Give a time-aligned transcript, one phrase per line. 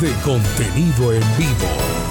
[0.00, 2.05] de contenido en vivo.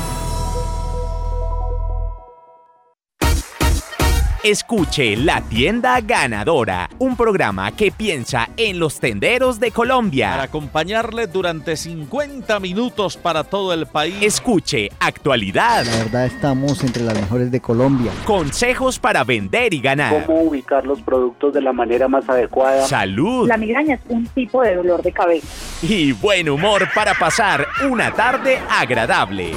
[4.45, 10.29] Escuche La Tienda Ganadora, un programa que piensa en los tenderos de Colombia.
[10.29, 14.13] Para acompañarle durante 50 minutos para todo el país.
[14.21, 15.83] Escuche Actualidad.
[15.85, 18.11] La verdad estamos entre las mejores de Colombia.
[18.23, 20.23] Consejos para vender y ganar.
[20.27, 22.85] Cómo ubicar los productos de la manera más adecuada.
[22.85, 23.47] Salud.
[23.47, 25.47] La migraña es un tipo de dolor de cabeza.
[25.81, 29.53] Y buen humor para pasar una tarde agradable.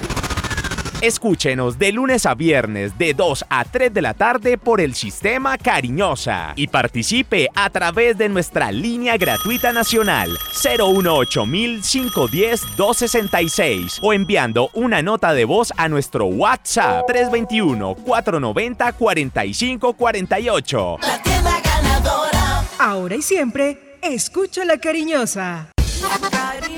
[1.00, 5.56] Escúchenos de lunes a viernes de 2 a 3 de la tarde por el sistema
[5.56, 14.70] Cariñosa y participe a través de nuestra línea gratuita nacional 018 510 266 o enviando
[14.74, 20.96] una nota de voz a nuestro WhatsApp 321 490 4548.
[21.00, 22.64] La tienda ganadora.
[22.80, 25.68] Ahora y siempre, escucho la cariñosa.
[26.02, 26.77] La cariñosa.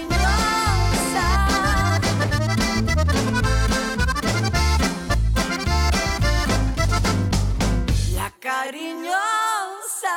[8.70, 10.16] Cariñosa.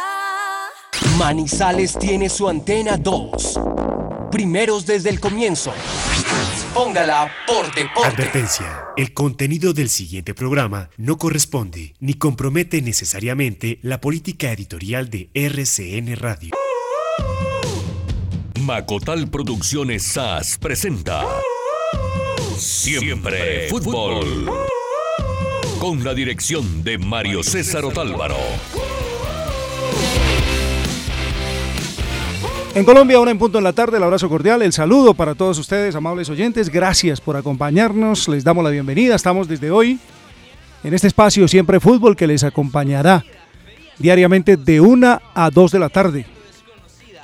[1.18, 3.59] Manizales tiene su antena 2.
[4.32, 5.73] Primeros desde el comienzo.
[6.74, 8.09] Póngala por deporte.
[8.09, 8.86] Advertencia.
[8.96, 16.16] El contenido del siguiente programa no corresponde ni compromete necesariamente la política editorial de RCN
[16.16, 16.52] Radio.
[18.62, 21.26] Macotal Producciones SAS presenta
[22.58, 24.48] Siempre Fútbol
[25.84, 28.38] con la dirección de Mario César Otálvaro.
[32.73, 35.59] En Colombia, una en punto en la tarde, el abrazo cordial, el saludo para todos
[35.59, 36.70] ustedes, amables oyentes.
[36.70, 39.14] Gracias por acompañarnos, les damos la bienvenida.
[39.14, 40.00] Estamos desde hoy
[40.86, 43.25] en este espacio Siempre Fútbol que les acompañará
[44.00, 46.25] diariamente de 1 a 2 de la tarde.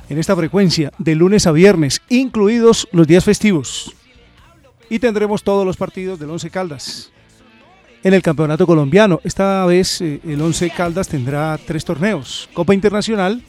[0.10, 3.96] En esta frecuencia, de lunes a viernes, incluidos los días festivos.
[4.90, 7.10] Y tendremos todos los partidos del Once Caldas
[8.04, 9.20] en el campeonato colombiano.
[9.24, 12.50] Esta vez eh, el Once Caldas tendrá tres torneos.
[12.54, 13.44] Copa Internacional,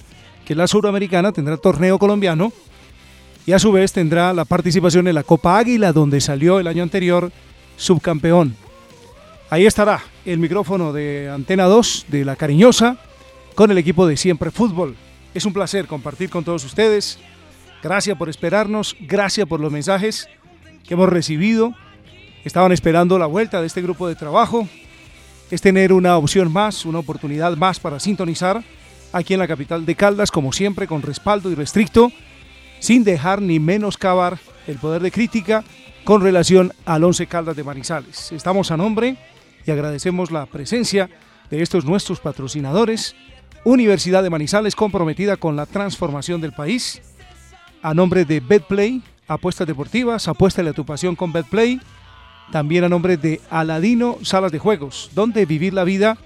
[0.45, 2.53] que es la suramericana, tendrá torneo colombiano.
[3.47, 6.83] Y a su vez tendrá la participación en la Copa Águila, donde salió el año
[6.83, 7.33] anterior
[7.77, 8.55] subcampeón.
[9.49, 12.99] Ahí estará el micrófono de Antena 2 de La Cariñosa
[13.55, 14.95] con el equipo de Siempre Fútbol.
[15.35, 17.19] Es un placer compartir con todos ustedes.
[17.83, 20.29] Gracias por esperarnos, gracias por los mensajes
[20.87, 21.75] que hemos recibido.
[22.45, 24.67] Estaban esperando la vuelta de este grupo de trabajo.
[25.51, 28.63] Es tener una opción más, una oportunidad más para sintonizar
[29.13, 32.13] aquí en la capital de Caldas, como siempre, con respaldo y restricto,
[32.79, 35.65] sin dejar ni menoscabar el poder de crítica
[36.05, 38.33] con relación al Once Caldas de Manizales.
[38.33, 39.17] Estamos a nombre
[39.67, 41.11] y agradecemos la presencia
[41.51, 43.15] de estos nuestros patrocinadores.
[43.65, 47.03] Universidad de Manizales comprometida con la transformación del país.
[47.83, 51.81] A nombre de BetPlay, apuestas deportivas, apuéstale a tu pasión con BetPlay.
[52.53, 56.19] También a nombre de Aladino Salas de Juegos, donde vivir la vida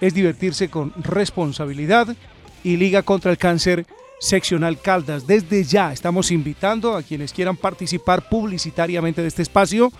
[0.00, 2.16] es divertirse con responsabilidad
[2.64, 3.86] y Liga contra el Cáncer
[4.18, 5.26] Seccional Caldas.
[5.26, 9.92] Desde ya estamos invitando a quienes quieran participar publicitariamente de este espacio.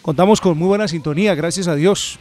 [0.00, 2.18] Contamos con muy buena sintonía, gracias a Dios.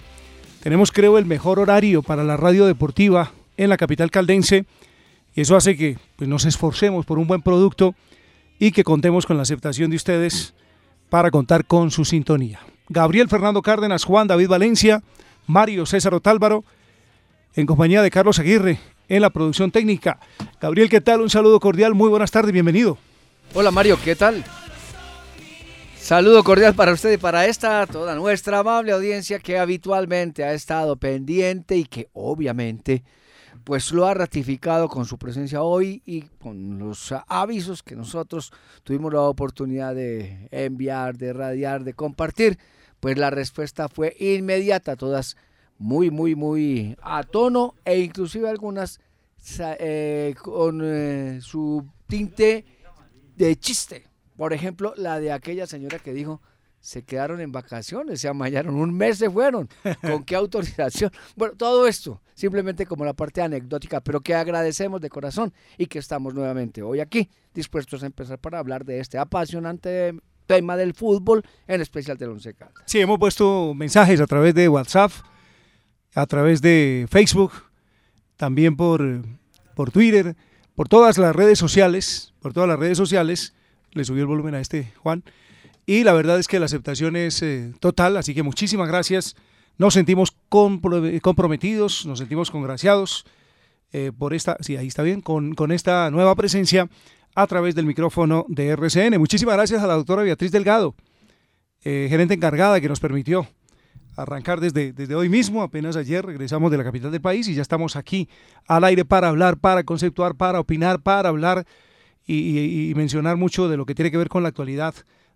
[0.61, 4.65] Tenemos, creo, el mejor horario para la radio deportiva en la capital caldense
[5.35, 7.95] y eso hace que pues, nos esforcemos por un buen producto
[8.59, 10.53] y que contemos con la aceptación de ustedes
[11.09, 12.59] para contar con su sintonía.
[12.93, 15.01] Gabriel Fernando Cárdenas, Juan David Valencia,
[15.47, 16.63] Mario César Otálvaro,
[17.55, 20.19] en compañía de Carlos Aguirre en la producción técnica.
[20.61, 21.21] Gabriel, ¿qué tal?
[21.21, 22.97] Un saludo cordial, muy buenas tardes, bienvenido.
[23.55, 24.43] Hola Mario, ¿qué tal?
[25.97, 30.95] Saludo cordial para usted y para esta, toda nuestra amable audiencia que habitualmente ha estado
[30.95, 33.03] pendiente y que obviamente
[33.63, 38.51] pues lo ha ratificado con su presencia hoy y con los avisos que nosotros
[38.83, 42.59] tuvimos la oportunidad de enviar, de radiar, de compartir,
[43.03, 45.35] pues la respuesta fue inmediata, todas
[45.77, 49.01] muy, muy, muy a tono e inclusive algunas
[49.59, 52.63] eh, con eh, su tinte
[53.35, 54.07] de chiste.
[54.37, 56.41] Por ejemplo, la de aquella señora que dijo,
[56.79, 59.67] se quedaron en vacaciones, se amallaron, un mes se fueron.
[59.99, 61.11] ¿Con qué autorización?
[61.35, 65.99] Bueno, todo esto, simplemente como la parte anecdótica, pero que agradecemos de corazón y que
[65.99, 71.43] estamos nuevamente hoy aquí, dispuestos a empezar para hablar de este apasionante tema del fútbol,
[71.67, 72.83] en especial del Once Caldas.
[72.85, 75.11] Sí, hemos puesto mensajes a través de WhatsApp,
[76.15, 77.51] a través de Facebook,
[78.35, 79.23] también por,
[79.75, 80.35] por Twitter,
[80.75, 83.53] por todas las redes sociales, por todas las redes sociales.
[83.91, 85.23] Le subió el volumen a este, Juan.
[85.85, 89.35] Y la verdad es que la aceptación es eh, total, así que muchísimas gracias.
[89.77, 93.25] Nos sentimos compro- comprometidos, nos sentimos congraciados
[93.91, 96.89] eh, por esta, sí, ahí está bien, con, con esta nueva presencia
[97.35, 99.17] a través del micrófono de RCN.
[99.17, 100.95] Muchísimas gracias a la doctora Beatriz Delgado,
[101.83, 103.47] eh, gerente encargada que nos permitió
[104.15, 105.63] arrancar desde, desde hoy mismo.
[105.63, 108.29] Apenas ayer regresamos de la capital del país y ya estamos aquí
[108.67, 111.65] al aire para hablar, para conceptuar, para opinar, para hablar
[112.25, 114.93] y, y- y mencionar mucho de lo que tiene que ver con la actualidad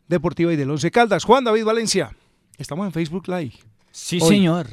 [0.07, 1.23] deportiva y del Once Caldas.
[1.25, 2.15] Juan David Valencia,
[2.57, 3.53] estamos en Facebook Live.
[3.91, 4.29] Sí, Hoy.
[4.29, 4.67] señor.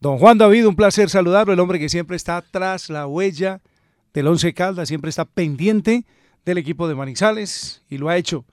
[0.00, 3.62] Don Juan David, un placer saludarlo, el hombre que siempre está tras la huella
[4.12, 6.04] del Once Caldas, siempre está pendiente
[6.44, 8.44] del equipo de Manizales y lo ha hecho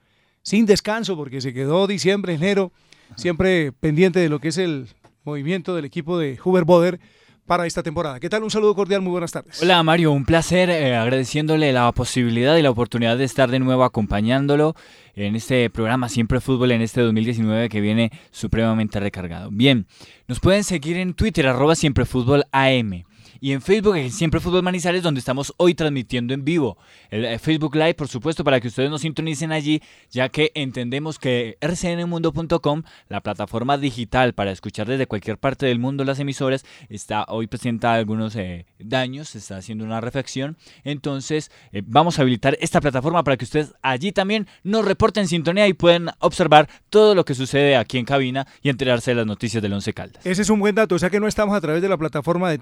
[0.43, 2.71] sin descanso porque se quedó diciembre, enero,
[3.15, 4.87] siempre pendiente de lo que es el
[5.23, 6.99] movimiento del equipo de Huber Boder
[7.45, 8.19] para esta temporada.
[8.19, 8.43] ¿Qué tal?
[8.43, 9.61] Un saludo cordial, muy buenas tardes.
[9.61, 13.83] Hola Mario, un placer eh, agradeciéndole la posibilidad y la oportunidad de estar de nuevo
[13.83, 14.75] acompañándolo
[15.15, 19.49] en este programa Siempre Fútbol en este 2019 que viene supremamente recargado.
[19.51, 19.85] Bien,
[20.27, 23.03] nos pueden seguir en Twitter arroba Siempre Fútbol AM.
[23.43, 26.77] Y en Facebook, en Siempre Fútbol Manizales, donde estamos hoy transmitiendo en vivo.
[27.09, 31.17] El eh, Facebook Live, por supuesto, para que ustedes nos sintonicen allí, ya que entendemos
[31.17, 37.25] que rcnmundo.com, la plataforma digital para escuchar desde cualquier parte del mundo las emisoras, está
[37.29, 40.55] hoy presenta algunos eh, daños, está haciendo una reflexión.
[40.83, 45.67] Entonces, eh, vamos a habilitar esta plataforma para que ustedes allí también nos reporten sintonía
[45.67, 49.63] y puedan observar todo lo que sucede aquí en cabina y enterarse de las noticias
[49.63, 50.23] del Once Caldas.
[50.27, 52.47] Ese es un buen dato, o sea que no estamos a través de la plataforma
[52.51, 52.59] de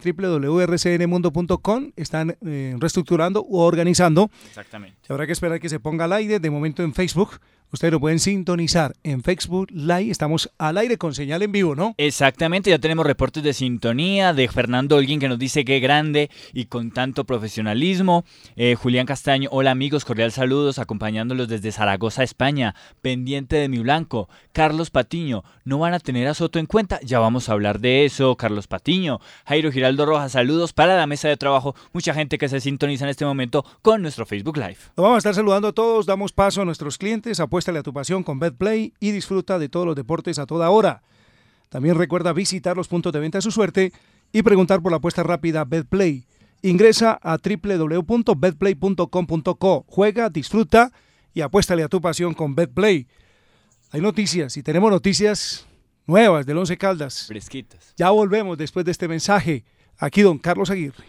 [0.69, 4.30] www.rcnmundo.com, están eh, reestructurando o organizando.
[4.48, 4.98] Exactamente.
[5.10, 7.39] Habrá que esperar que se ponga al aire, de momento en Facebook.
[7.71, 11.94] Ustedes lo pueden sintonizar en Facebook Live, estamos al aire con señal en vivo, ¿no?
[11.98, 16.66] Exactamente, ya tenemos reportes de sintonía de Fernando Holguín que nos dice que grande y
[16.66, 18.25] con tanto profesionalismo.
[18.56, 22.74] Eh, Julián Castaño, hola amigos, cordial saludos, acompañándolos desde Zaragoza, España,
[23.04, 24.30] pendiente de mi blanco.
[24.51, 27.00] Carlos Patiño, ¿no van a tener a Soto en cuenta?
[27.04, 29.19] Ya vamos a hablar de eso, Carlos Patiño.
[29.45, 31.75] Jairo Giraldo Rojas, saludos para la mesa de trabajo.
[31.94, 34.77] Mucha gente que se sintoniza en este momento con nuestro Facebook Live.
[34.98, 37.92] Lo vamos a estar saludando a todos, damos paso a nuestros clientes, apuéstale a tu
[37.92, 41.04] pasión con BetPlay y disfruta de todos los deportes a toda hora.
[41.68, 43.92] También recuerda visitar los puntos de venta a su suerte
[44.32, 46.26] y preguntar por la apuesta rápida BetPlay.
[46.62, 50.94] Ingresa a www.betplay.com.co, juega, disfruta
[51.34, 53.08] y apuéstale a tu pasión con BetPlay.
[53.92, 55.68] Hay noticias y tenemos noticias
[56.08, 57.26] nuevas del Once Caldas.
[57.28, 57.94] Fresquitas.
[57.98, 59.66] Ya volvemos después de este mensaje.
[59.98, 61.04] Aquí don Carlos Aguirre.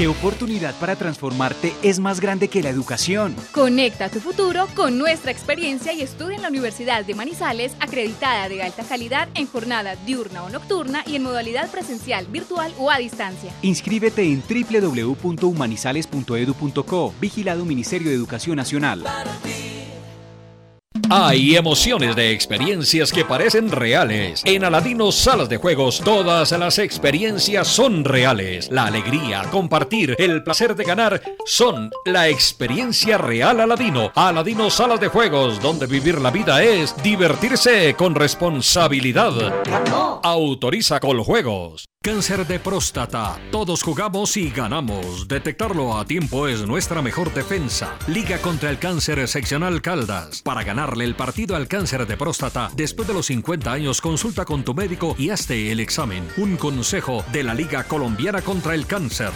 [0.00, 3.36] ¿Qué oportunidad para transformarte es más grande que la educación?
[3.52, 8.62] Conecta tu futuro con nuestra experiencia y estudia en la Universidad de Manizales, acreditada de
[8.62, 13.52] alta calidad en jornada diurna o nocturna y en modalidad presencial, virtual o a distancia.
[13.60, 19.04] Inscríbete en www.humanizales.edu.co, vigilado Ministerio de Educación Nacional.
[21.12, 24.42] Hay emociones de experiencias que parecen reales.
[24.44, 28.70] En Aladino Salas de Juegos todas las experiencias son reales.
[28.70, 34.12] La alegría, compartir, el placer de ganar son la experiencia real Aladino.
[34.14, 39.32] Aladino Salas de Juegos, donde vivir la vida es divertirse con responsabilidad.
[40.22, 41.86] Autoriza Coljuegos.
[42.02, 43.38] Cáncer de próstata.
[43.52, 45.28] Todos jugamos y ganamos.
[45.28, 47.94] Detectarlo a tiempo es nuestra mejor defensa.
[48.06, 50.40] Liga contra el cáncer seccional Caldas.
[50.40, 54.64] Para ganarle el partido al cáncer de próstata, después de los 50 años, consulta con
[54.64, 56.26] tu médico y hazte el examen.
[56.38, 59.32] Un consejo de la Liga Colombiana contra el Cáncer.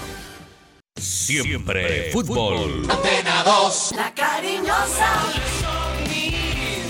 [0.96, 2.86] Siempre fútbol.
[2.88, 5.22] Antena 2, la cariñosa.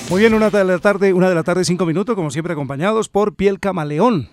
[0.09, 3.09] Muy bien, una de la tarde, una de la tarde, cinco minutos, como siempre, acompañados
[3.09, 4.29] por Piel Camaleón,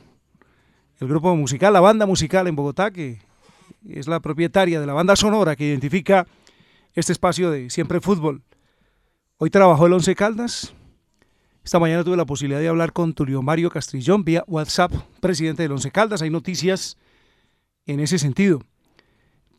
[1.01, 3.17] el grupo musical, la banda musical en Bogotá, que
[3.89, 6.27] es la propietaria de la banda sonora que identifica
[6.93, 8.43] este espacio de siempre fútbol.
[9.37, 10.75] Hoy trabajó el Once Caldas.
[11.63, 15.71] Esta mañana tuve la posibilidad de hablar con Tulio Mario Castrillón vía WhatsApp, presidente del
[15.71, 16.21] Once Caldas.
[16.21, 16.97] Hay noticias
[17.87, 18.61] en ese sentido.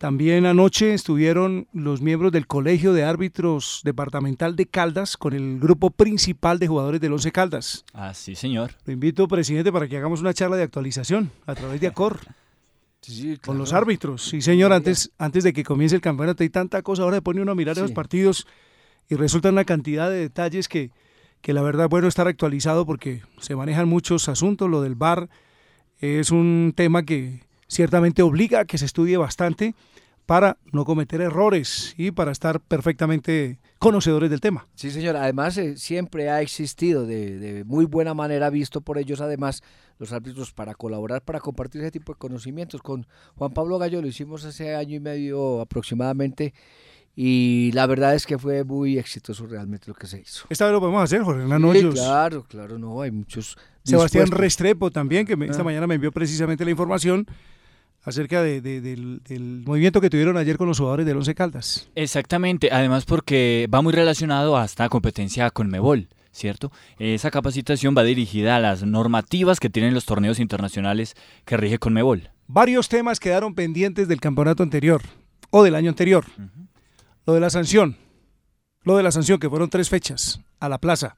[0.02, 5.90] También anoche estuvieron los miembros del Colegio de Árbitros Departamental de Caldas con el grupo
[5.90, 7.84] principal de jugadores del Once Caldas.
[7.94, 8.72] Ah, sí, señor.
[8.84, 12.18] Lo invito, presidente, para que hagamos una charla de actualización a través de ACOR.
[13.46, 14.24] Con los árbitros.
[14.24, 17.04] Sí, señor, antes, antes de que comience el campeonato hay tanta cosa.
[17.04, 18.48] Ahora se pone uno a mirar esos partidos
[19.08, 20.90] y resulta una cantidad de detalles que,
[21.40, 24.68] que la verdad es bueno estar actualizado porque se manejan muchos asuntos.
[24.68, 25.28] Lo del VAR
[26.00, 29.76] es un tema que ciertamente obliga a que se estudie bastante
[30.26, 34.68] para no cometer errores y para estar perfectamente conocedores del tema.
[34.74, 35.16] Sí, señor.
[35.16, 39.62] Además, eh, siempre ha existido de, de, muy buena manera, visto por ellos, además,
[39.98, 42.80] los árbitros para colaborar, para compartir ese tipo de conocimientos.
[42.82, 46.54] Con Juan Pablo Gallo lo hicimos hace año y medio aproximadamente.
[47.14, 50.46] Y la verdad es que fue muy exitoso realmente lo que se hizo.
[50.48, 53.58] Esta vez lo podemos hacer, Jorge Hernán Sí, claro, claro, no, hay muchos.
[53.84, 54.38] Sebastián dispuestos.
[54.40, 55.64] Restrepo también, que me- esta Ah.
[55.64, 57.26] mañana me envió precisamente la información
[58.02, 61.88] acerca de, de, del, del, movimiento que tuvieron ayer con los jugadores del Once Caldas.
[61.94, 66.08] Exactamente, además porque va muy relacionado a esta competencia con Mebol.
[66.34, 66.72] ¿Cierto?
[66.98, 72.30] Esa capacitación va dirigida a las normativas que tienen los torneos internacionales que rige Conmebol.
[72.46, 75.02] Varios temas quedaron pendientes del campeonato anterior
[75.50, 76.24] o del año anterior.
[76.38, 76.68] Uh -huh.
[77.26, 77.98] Lo de la sanción,
[78.82, 81.16] lo de la sanción, que fueron tres fechas a la plaza.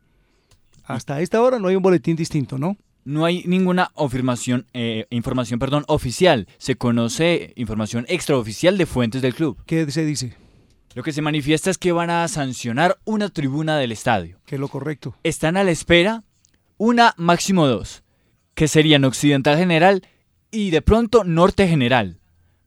[0.83, 2.77] Hasta esta hora no hay un boletín distinto, ¿no?
[3.05, 6.49] No hay ninguna afirmación, eh, información perdón, oficial.
[6.59, 9.59] Se conoce información extraoficial de fuentes del club.
[9.67, 10.37] ¿Qué se dice?
[10.95, 14.39] Lo que se manifiesta es que van a sancionar una tribuna del estadio.
[14.47, 15.17] Que es lo correcto.
[15.23, 16.23] Están a la espera
[16.79, 18.03] una máximo dos,
[18.55, 20.07] que serían Occidental General
[20.51, 22.19] y de pronto Norte General.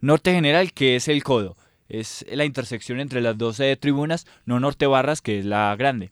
[0.02, 1.58] Norte General, que es el codo.
[1.90, 6.12] Es la intersección entre las 12 tribunas, no Norte Barras, que es la grande.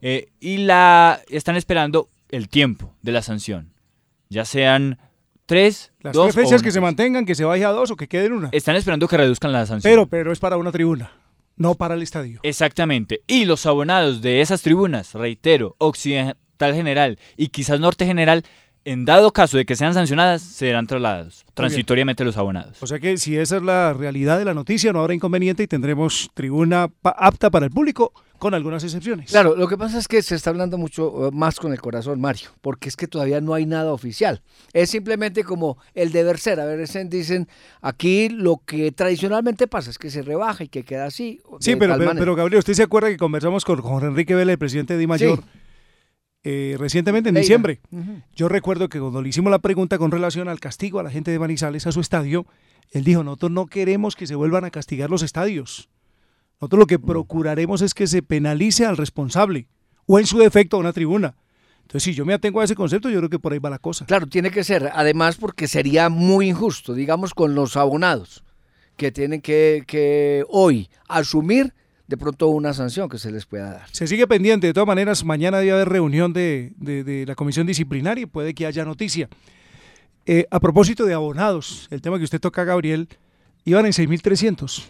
[0.00, 3.72] Eh, y la están esperando el tiempo de la sanción.
[4.28, 4.98] Ya sean
[5.46, 8.08] tres, Las dos tres fechas que se mantengan, que se baje a dos o que
[8.08, 8.48] quede en una.
[8.52, 9.90] Están esperando que reduzcan la sanción.
[9.90, 11.12] Pero, pero es para una tribuna,
[11.56, 12.40] no para el estadio.
[12.42, 13.22] Exactamente.
[13.26, 18.44] Y los abonados de esas tribunas, reitero, Occidental General y quizás Norte General,
[18.88, 22.82] en dado caso de que sean sancionadas, serán trasladados transitoriamente los abonados.
[22.82, 25.66] O sea que si esa es la realidad de la noticia, no habrá inconveniente y
[25.66, 29.30] tendremos tribuna apta para el público, con algunas excepciones.
[29.30, 32.20] Claro, lo que pasa es que se está hablando mucho eh, más con el corazón,
[32.20, 34.40] Mario, porque es que todavía no hay nada oficial.
[34.72, 36.58] Es simplemente como el deber ser.
[36.60, 37.48] A veces dicen,
[37.82, 41.40] aquí lo que tradicionalmente pasa es que se rebaja y que queda así.
[41.60, 44.58] Sí, pero, pero, pero, Gabriel, ¿usted se acuerda que conversamos con Jorge Enrique Vélez, el
[44.58, 45.40] presidente de Di Mayor?
[45.40, 45.67] Sí.
[46.50, 47.80] Eh, recientemente en diciembre.
[47.90, 48.22] Uh -huh.
[48.34, 51.30] Yo recuerdo que cuando le hicimos la pregunta con relación al castigo a la gente
[51.30, 52.46] de Manizales a su estadio,
[52.90, 55.90] él dijo, nosotros no queremos que se vuelvan a castigar los estadios.
[56.58, 59.68] Nosotros lo que procuraremos es que se penalice al responsable
[60.06, 61.34] o en su defecto a una tribuna.
[61.82, 63.78] Entonces, si yo me atengo a ese concepto, yo creo que por ahí va la
[63.78, 64.06] cosa.
[64.06, 68.42] Claro, tiene que ser, además porque sería muy injusto, digamos, con los abonados
[68.96, 71.74] que tienen que, que hoy asumir
[72.08, 73.86] de pronto una sanción que se les pueda dar.
[73.92, 77.66] Se sigue pendiente, de todas maneras, mañana debe haber reunión de, de, de la comisión
[77.66, 79.28] disciplinaria y puede que haya noticia.
[80.24, 83.08] Eh, a propósito de abonados, el tema que usted toca, Gabriel,
[83.64, 84.84] iban en 6.300.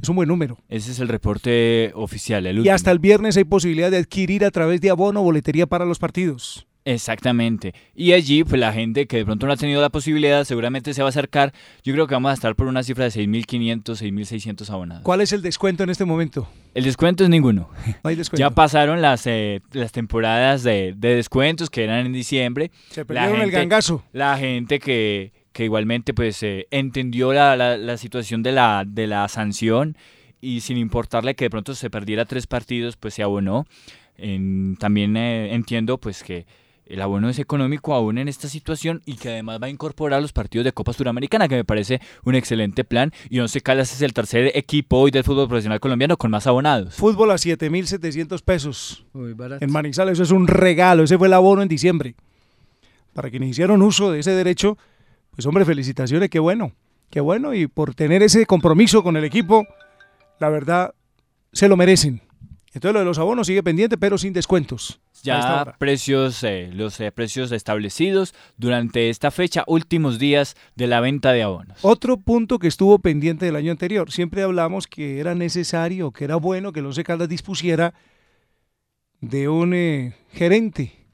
[0.00, 0.58] Es un buen número.
[0.68, 2.46] Ese es el reporte oficial.
[2.46, 5.84] El y hasta el viernes hay posibilidad de adquirir a través de abono boletería para
[5.84, 6.66] los partidos.
[6.86, 7.74] Exactamente.
[7.96, 11.02] Y allí, pues la gente que de pronto no ha tenido la posibilidad, seguramente se
[11.02, 11.52] va a acercar.
[11.82, 15.02] Yo creo que vamos a estar por una cifra de 6.500, 6.600 abonados.
[15.02, 16.48] ¿Cuál es el descuento en este momento?
[16.74, 17.68] El descuento es ninguno.
[18.04, 18.38] No hay descuento.
[18.38, 22.70] Ya pasaron las, eh, las temporadas de, de, descuentos que eran en diciembre.
[22.90, 24.04] Se perdieron el gangazo.
[24.12, 29.08] La gente que, que igualmente pues eh, entendió la, la, la, situación de la, de
[29.08, 29.96] la sanción
[30.40, 33.66] y sin importarle que de pronto se perdiera tres partidos, pues se abonó.
[34.16, 36.46] En, también eh, entiendo pues que
[36.86, 40.32] el abono es económico aún en esta situación y que además va a incorporar los
[40.32, 43.12] partidos de Copa Suramericana, que me parece un excelente plan.
[43.28, 46.94] Y Once Caldas es el tercer equipo hoy del fútbol profesional colombiano con más abonados.
[46.94, 49.04] Fútbol a 7.700 pesos.
[49.60, 51.02] En Manizales, eso es un regalo.
[51.02, 52.14] Ese fue el abono en diciembre.
[53.12, 54.78] Para quienes hicieron uso de ese derecho,
[55.30, 56.72] pues hombre, felicitaciones, qué bueno.
[57.10, 57.52] Qué bueno.
[57.54, 59.66] Y por tener ese compromiso con el equipo,
[60.38, 60.94] la verdad,
[61.52, 62.25] se lo merecen.
[62.76, 65.00] Entonces lo de los abonos sigue pendiente, pero sin descuentos.
[65.22, 71.32] Ya precios, eh, los eh, precios establecidos durante esta fecha, últimos días de la venta
[71.32, 71.78] de abonos.
[71.80, 76.36] Otro punto que estuvo pendiente del año anterior, siempre hablamos que era necesario, que era
[76.36, 77.94] bueno que los Caldas dispusiera
[79.22, 81.06] de un eh, gerente,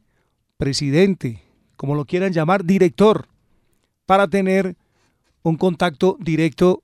[0.56, 1.44] presidente,
[1.76, 3.28] como lo quieran llamar, director,
[4.04, 4.74] para tener
[5.44, 6.82] un contacto directo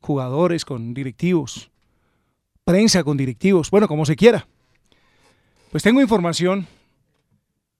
[0.00, 1.72] jugadores con directivos
[2.66, 4.48] prensa con directivos, bueno, como se quiera.
[5.70, 6.66] Pues tengo información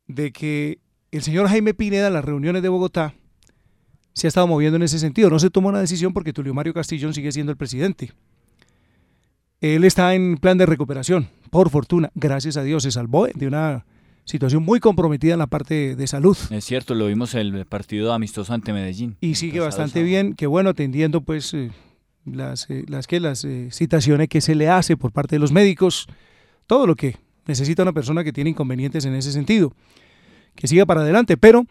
[0.07, 0.79] de que
[1.11, 3.13] el señor Jaime Pineda en las reuniones de Bogotá
[4.13, 5.29] se ha estado moviendo en ese sentido.
[5.29, 8.13] No se tomó una decisión porque Tulio Mario Castillón sigue siendo el presidente.
[9.61, 13.87] Él está en plan de recuperación, por fortuna, gracias a Dios, se salvó de una
[14.25, 16.37] situación muy comprometida en la parte de salud.
[16.51, 19.17] Es cierto, lo vimos en el partido amistoso ante Medellín.
[19.21, 21.71] Y sigue bastante bien, que bueno, atendiendo pues eh,
[22.27, 25.53] las, eh, las, que, las eh, citaciones que se le hace por parte de los
[25.53, 26.07] médicos,
[26.67, 27.17] todo lo que
[27.47, 29.73] necesita una persona que tiene inconvenientes en ese sentido,
[30.55, 31.37] que siga para adelante.
[31.37, 31.65] Pero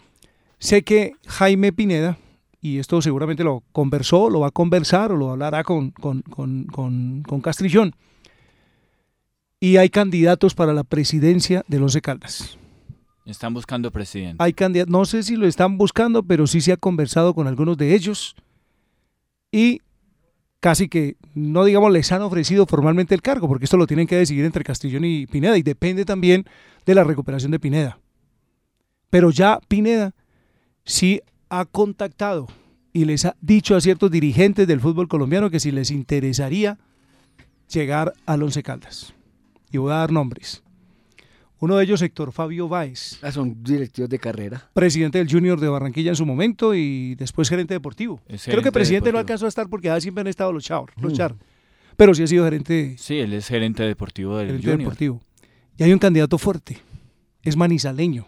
[0.59, 2.17] sé que Jaime Pineda,
[2.61, 6.65] y esto seguramente lo conversó, lo va a conversar o lo hablará con, con, con,
[6.65, 7.95] con, con Castrillón,
[9.59, 12.57] y hay candidatos para la presidencia de los Caldas.
[13.25, 14.43] Están buscando presidente.
[14.43, 17.75] Hay candidatos, no sé si lo están buscando, pero sí se ha conversado con algunos
[17.75, 18.35] de ellos.
[19.51, 19.81] Y
[20.65, 24.15] casi que, no digamos, les han ofrecido formalmente el cargo, porque esto lo tienen que
[24.15, 26.43] decidir entre Castellón y Pineda, y depende también
[26.87, 27.99] de la recuperación de Pineda.
[29.11, 30.15] Pero ya Pineda
[30.83, 32.47] sí ha contactado
[32.93, 36.79] y les ha dicho a ciertos dirigentes del fútbol colombiano que si les interesaría
[37.71, 39.13] llegar al Once Caldas.
[39.71, 40.63] Y voy a dar nombres.
[41.59, 43.17] Uno de ellos, Héctor Fabio Báez.
[43.21, 44.69] Ah, son directivos de carrera.
[44.73, 48.21] Presidente del Junior de Barranquilla en su momento y después gerente deportivo.
[48.43, 51.35] Creo que presidente no alcanzó a estar porque siempre han estado los char, los char.
[51.95, 54.79] Pero sí ha sido gerente, Sí, él es gerente deportivo del gerente Junior.
[54.79, 55.21] deportivo.
[55.77, 56.77] Y hay un candidato fuerte.
[57.41, 58.27] Es manizaleño.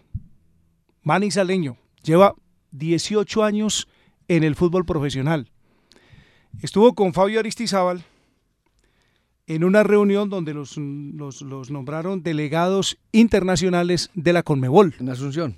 [1.02, 1.76] Manizaleño.
[2.02, 2.34] Lleva
[2.70, 3.88] 18 años
[4.26, 5.50] en el fútbol profesional.
[6.62, 8.04] Estuvo con Fabio Aristizábal
[9.48, 14.94] en una reunión donde los, los, los nombraron delegados internacionales de la Conmebol.
[15.00, 15.56] En Asunción.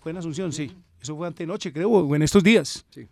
[0.00, 0.72] Fue en Asunción, sí.
[1.02, 2.86] Eso fue antenoche, creo, o en estos días.
[2.90, 3.08] Sí.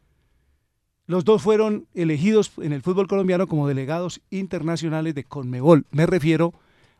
[1.06, 5.86] Los dos fueron elegidos en el fútbol colombiano como delegados internacionales de Conmebol.
[5.90, 6.54] Me refiero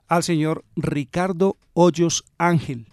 [0.08, 2.86] al señor Ricardo Hoyos Ángel.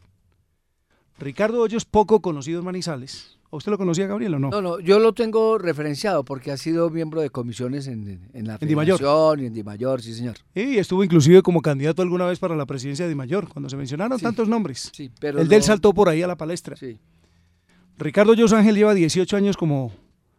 [1.18, 3.39] Ricardo Hoyos, poco conocido en Manizales.
[3.52, 4.50] ¿A usted lo conocía, Gabriel, o no?
[4.52, 8.68] No, no, yo lo tengo referenciado porque ha sido miembro de comisiones en, la En
[8.68, 9.00] Dimayor.
[9.00, 10.38] Federación y en Dimayor, sí, señor.
[10.54, 14.20] Y estuvo inclusive como candidato alguna vez para la presidencia de Mayor, cuando se mencionaron
[14.20, 14.92] tantos nombres.
[14.94, 16.76] Sí, pero El de él no- saltó por ahí a la palestra.
[16.76, 17.00] Sí.
[17.98, 19.92] Ricardo Hoyos Ángel lleva 18 años como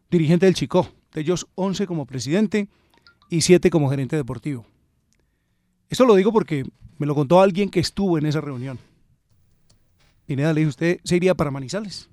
[0.09, 2.69] dirigente del Chicó, de ellos 11 como presidente
[3.29, 4.64] y 7 como gerente deportivo.
[5.88, 6.64] Esto lo digo porque
[6.99, 8.79] me lo contó alguien que estuvo en esa reunión.
[10.26, 12.09] Pineda le dijo, ¿usted se iría para Manizales?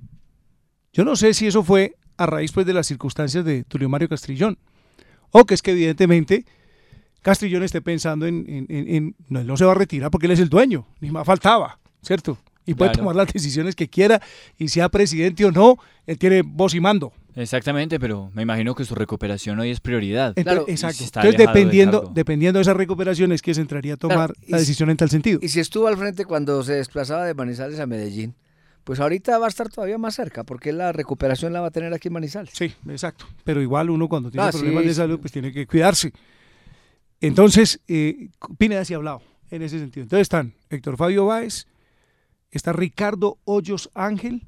[0.93, 4.09] Yo no sé si eso fue a raíz pues, de las circunstancias de Tulio Mario
[4.09, 4.57] Castrillón,
[5.31, 6.45] o que es que evidentemente
[7.21, 10.27] Castrillón esté pensando en, en- en- en- no, él no se va a retirar porque
[10.27, 12.37] él es el dueño, ni más faltaba, ¿cierto?
[12.65, 13.03] Y puede Claro.
[13.03, 14.21] tomar las decisiones que quiera,
[14.57, 17.13] y sea presidente o no, él tiene voz y mando.
[17.35, 20.33] Exactamente, pero me imagino que su recuperación hoy es prioridad.
[20.35, 21.03] Entonces, Y exacto.
[21.03, 22.13] Entonces, dependiendo, cargo.
[22.15, 25.09] dependiendo de esas recuperaciones que se entraría a tomar Claro, la si- decisión en tal
[25.09, 25.39] sentido.
[25.41, 28.33] Y si estuvo al frente cuando se desplazaba de Manizales a Medellín,
[28.87, 31.93] pues ahorita va a estar todavía más cerca, porque la recuperación la va a tener
[31.93, 32.53] aquí en Manizales.
[32.53, 33.25] Sí, exacto.
[33.43, 36.13] Pero igual uno cuando tiene Ah, problemas sí, de salud, pues tiene que cuidarse.
[37.19, 40.03] Entonces, eh, Pineda sí ha hablado en ese sentido.
[40.03, 41.65] Entonces están Héctor Fabio Báez,
[42.49, 44.47] está Ricardo Hoyos Ángel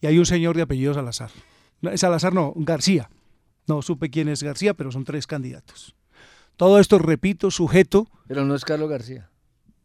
[0.00, 1.30] y hay un señor de apellido Salazar.
[1.80, 3.08] No, Salazar no, García.
[3.68, 5.94] No supe quién es García, pero son tres candidatos.
[6.56, 8.08] Todo esto, repito, sujeto.
[8.26, 9.30] Pero no es Carlos García.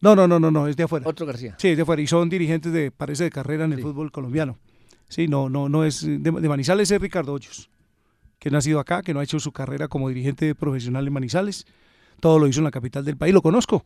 [0.03, 1.07] No, no, no, no, no, es de afuera.
[1.07, 1.55] Otro García.
[1.57, 2.01] Sí, es de afuera.
[2.01, 4.57] Y son dirigentes de, parece, de carrera en el fútbol colombiano.
[5.07, 6.01] Sí, no, no, no es.
[6.01, 7.69] De, de Manizales es Ricardo Hoyos,
[8.37, 11.65] que ha nacido acá, que no ha hecho su carrera como dirigente profesional en Manizales.
[12.19, 13.85] Todo lo hizo en la capital del país, lo conozco.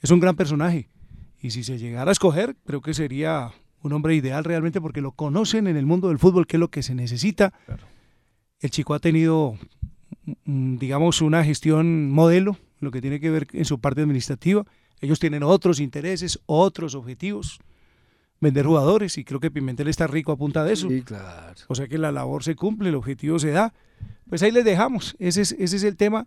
[0.00, 0.88] Es un gran personaje.
[1.40, 3.50] Y si se llegara a escoger, creo que sería
[3.82, 6.68] un hombre ideal realmente porque lo conocen en el mundo del fútbol, que es lo
[6.68, 7.52] que se necesita.
[8.60, 9.58] El chico ha tenido,
[10.44, 14.64] mm, digamos, una gestión modelo, lo que tiene que ver en su parte administrativa.
[15.00, 17.58] Ellos tienen otros intereses, otros objetivos,
[18.40, 20.88] vender jugadores, y creo que Pimentel está rico a punta de eso.
[20.88, 21.54] Sí, claro.
[21.68, 23.72] O sea que la labor se cumple, el objetivo se da.
[24.28, 25.16] Pues ahí les dejamos.
[25.18, 26.26] Ese es, ese es el tema.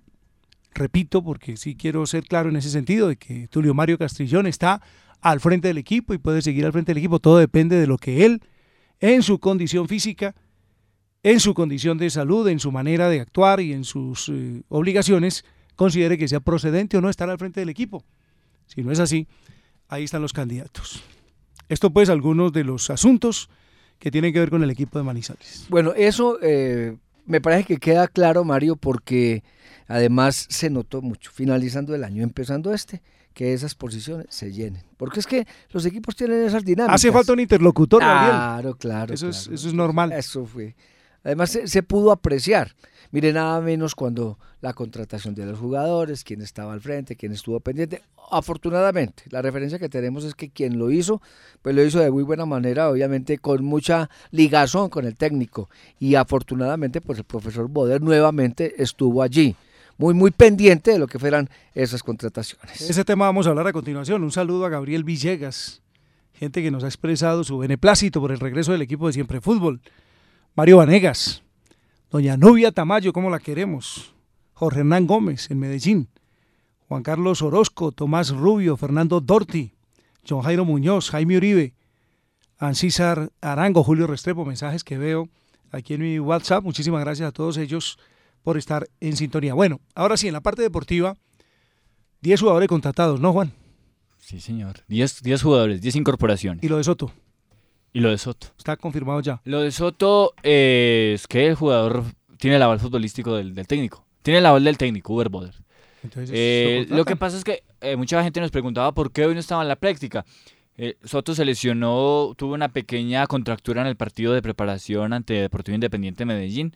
[0.74, 4.82] Repito, porque sí quiero ser claro en ese sentido, de que Tulio Mario Castrillón está
[5.22, 7.20] al frente del equipo y puede seguir al frente del equipo.
[7.20, 8.42] Todo depende de lo que él,
[9.00, 10.36] en su condición física,
[11.24, 15.46] en su condición de salud, en su manera de actuar y en sus eh, obligaciones,
[15.76, 18.04] considere que sea procedente o no estar al frente del equipo.
[18.68, 19.28] Si no es así,
[19.88, 21.04] ahí están los candidatos.
[21.70, 23.50] Esto pues algunos de los asuntos
[24.00, 25.66] que tienen que ver con el equipo de Manizales.
[25.70, 29.44] Bueno, eso eh, me parece que queda claro, Mario, porque
[29.88, 33.02] además se notó mucho, finalizando el año, empezando este,
[33.34, 34.84] que esas posiciones se llenen.
[34.98, 36.96] Porque es que los equipos tienen esas dinámicas.
[36.96, 38.32] Hace falta un interlocutor, Gabriel.
[38.32, 39.14] Claro, claro.
[39.14, 40.12] Eso es- eso es normal.
[40.12, 40.76] Eso fue.
[41.24, 42.76] Además, se, se pudo apreciar.
[43.14, 47.60] Mire, nada menos cuando la contratación de los jugadores, quién estaba al frente, quién estuvo
[47.60, 48.02] pendiente.
[48.32, 51.22] Afortunadamente, la referencia que tenemos es que quien lo hizo,
[51.62, 55.70] pues lo hizo de muy buena manera, obviamente con mucha ligazón con el técnico.
[56.00, 59.56] Y afortunadamente, pues el profesor Boder nuevamente estuvo allí,
[60.00, 62.82] muy, muy pendiente de lo que fueran esas contrataciones.
[62.82, 64.24] Ese tema vamos a hablar a continuación.
[64.24, 65.84] Un saludo a Gabriel Villegas,
[66.34, 69.82] gente que nos ha expresado su beneplácito por el regreso del equipo de Siempre Fútbol.
[70.56, 71.43] Mario Vanegas,
[72.14, 74.14] doña Nubia Tamayo, ¿cómo la queremos?
[74.54, 76.10] Jorge Hernán Gómez en Medellín,
[76.88, 79.74] Juan Carlos Orozco, Tomás Rubio, Fernando Dorti,
[80.30, 81.74] John Jairo Muñoz, Jaime Uribe,
[82.60, 85.28] Ancísar Arango, Julio Restrepo, mensajes que veo
[85.72, 86.64] aquí en mi WhatsApp.
[86.64, 87.98] Muchísimas gracias a todos ellos
[88.44, 89.56] por estar en sintonía.
[89.56, 91.18] Bueno, ahora sí, en la parte deportiva,
[92.22, 93.54] 10 jugadores contratados, ¿no, Juan?
[94.20, 94.82] Sí, señor.
[94.88, 96.64] 10 10 jugadores, 10 incorporaciones.
[96.64, 97.12] Y lo de Soto,
[97.94, 98.48] Y lo de Soto.
[98.58, 99.40] está confirmado ya.
[99.46, 102.04] Lo de Soto eh, es que el jugador
[102.38, 104.04] tiene el aval futbolístico del, del técnico.
[104.24, 105.54] Tiene el aval del técnico, Uber Boder.
[106.04, 109.34] Entonces, Eh, lo que pasa es que eh, mucha gente nos preguntaba por qué hoy
[109.34, 110.26] no estaba en la práctica.
[110.76, 115.76] Eh, Soto se lesionó, tuvo una pequeña contractura en el partido de preparación ante Deportivo
[115.76, 116.74] Independiente Medellín.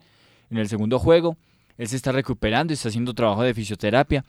[0.50, 1.36] en el segundo juego.
[1.76, 4.24] Él se está recuperando y está haciendo trabajo de fisioterapia.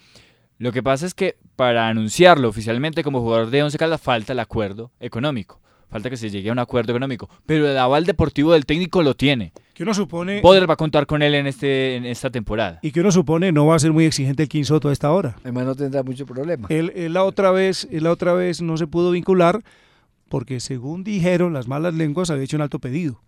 [0.58, 4.40] Lo que pasa es que para anunciarlo oficialmente como jugador de Once Caldas falta el
[4.40, 5.62] acuerdo económico.
[5.90, 7.30] Falta que se llegue a un acuerdo económico.
[7.46, 9.54] Pero el aval deportivo del técnico lo tiene.
[9.74, 10.42] Que uno supone.
[10.42, 12.80] Poder va a contar con él en, este, en esta temporada.
[12.84, 15.36] Y que uno supone no va a ser muy exigente el Quinsoto a esta hora.
[15.42, 16.68] Además no tendrá mucho problema.
[16.70, 19.64] Él, él la otra vez, él la otra vez no se pudo vincular
[20.30, 23.22] porque según dijeron las malas lenguas había hecho un alto pedido.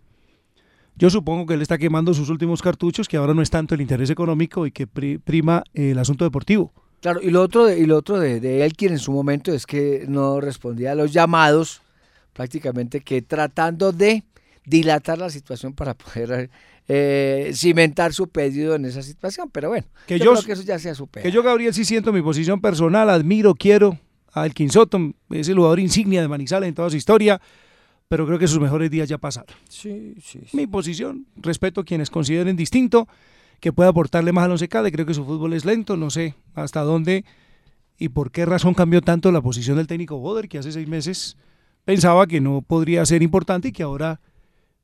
[0.94, 3.80] Yo supongo que él está quemando sus últimos cartuchos, que ahora no es tanto el
[3.80, 6.72] interés económico y que prima el asunto deportivo.
[7.00, 9.52] Claro, y lo otro, de, y lo otro de, de él, quien en su momento
[9.52, 11.81] es que no respondía a los llamados
[12.32, 14.24] prácticamente que tratando de
[14.64, 16.50] dilatar la situación para poder
[16.88, 19.50] eh, cimentar su pedido en esa situación.
[19.50, 21.28] Pero bueno, que yo, creo que eso ya se ha superado.
[21.28, 23.98] Que yo, Gabriel, sí siento mi posición personal, admiro, quiero
[24.32, 24.98] a El Quinsoto,
[25.30, 27.40] es el jugador insignia de Manizales en toda su historia,
[28.08, 29.54] pero creo que sus mejores días ya pasaron.
[29.68, 33.08] Sí, sí, Mi posición, respeto a quienes consideren distinto,
[33.60, 36.34] que pueda aportarle más al Once Caldas, creo que su fútbol es lento, no sé
[36.54, 37.24] hasta dónde
[37.98, 41.36] y por qué razón cambió tanto la posición del técnico Boder, que hace seis meses
[41.84, 44.20] pensaba que no podría ser importante y que ahora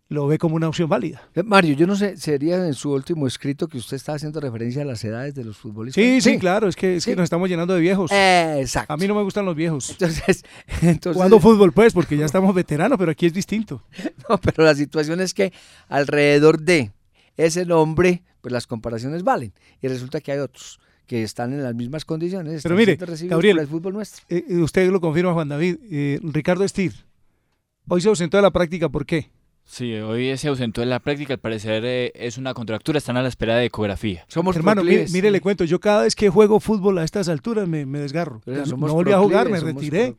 [0.08, 1.22] lo ve como una opción válida.
[1.34, 4.82] Eh, Mario, yo no sé, sería en su último escrito que usted está haciendo referencia
[4.82, 6.02] a las edades de los futbolistas.
[6.02, 8.10] Sí, sí, claro, es que, es que nos estamos llenando de viejos.
[8.10, 8.92] exacto.
[8.92, 9.90] A mí no me gustan los viejos.
[9.90, 10.44] Entonces,
[10.82, 11.14] entonces...
[11.14, 13.82] Jugando fútbol, pues, porque ya estamos veteranos, pero aquí es distinto.
[14.28, 15.54] No, pero la situación es que
[15.88, 16.92] alrededor de
[17.38, 19.54] ese nombre, pues las comparaciones valen.
[19.80, 22.62] Y resulta que hay otros que están en las mismas condiciones.
[22.62, 24.24] Pero mire, Gabriel, el fútbol nuestro.
[24.28, 25.78] Eh, eh, usted lo confirma, Juan David.
[25.90, 26.92] Eh, Ricardo Estir,
[27.88, 29.30] hoy se ausentó de la práctica, ¿por qué?
[29.64, 33.28] Sí, hoy se ausentó de la práctica, al parecer es una contractura, están a la
[33.28, 34.24] espera de ecografía.
[34.28, 37.84] Somos Hermano, mire, le cuento, yo cada vez que juego fútbol a estas alturas me,
[37.84, 38.40] desgarro.
[38.46, 40.14] no volví a jugar, me retiré.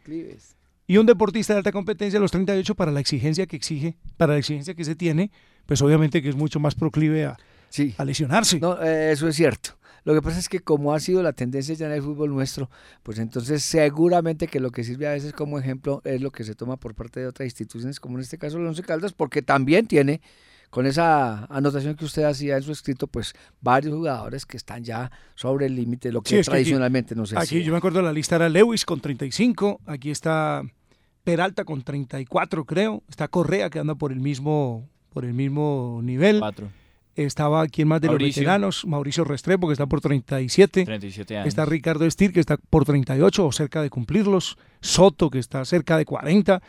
[0.86, 4.34] Y un deportista de alta competencia a los 38 para la exigencia que exige, para
[4.34, 5.32] la exigencia que se tiene,
[5.68, 7.38] pues obviamente que es mucho más proclive a,
[7.98, 8.60] a lesionarse.
[8.60, 9.79] No, eso es cierto.
[10.10, 12.68] Lo que pasa es que como ha sido la tendencia ya en el fútbol nuestro,
[13.04, 16.56] pues entonces seguramente que lo que sirve a veces como ejemplo es lo que se
[16.56, 19.86] toma por parte de otras instituciones, como en este caso el Once Caldas, porque también
[19.86, 20.20] tiene
[20.72, 25.12] con esa anotación que usted hacía en su escrito, pues varios jugadores que están ya
[25.36, 28.38] sobre el límite de lo que tradicionalmente no se Aquí yo me acuerdo la lista
[28.38, 30.64] era Lewis con 35, aquí está
[31.24, 36.40] Peralta con 34 creo, está Correa que anda por el mismo por el mismo nivel.
[36.40, 36.72] Cuatro.
[37.26, 40.86] Estaba quien más de los veteranos, Mauricio Restrepo, que está por 37.
[40.86, 41.48] 37 años.
[41.48, 44.58] Está Ricardo Estir, que está por 38 o cerca de cumplirlos.
[44.82, 46.62] Soto, que está cerca de 40.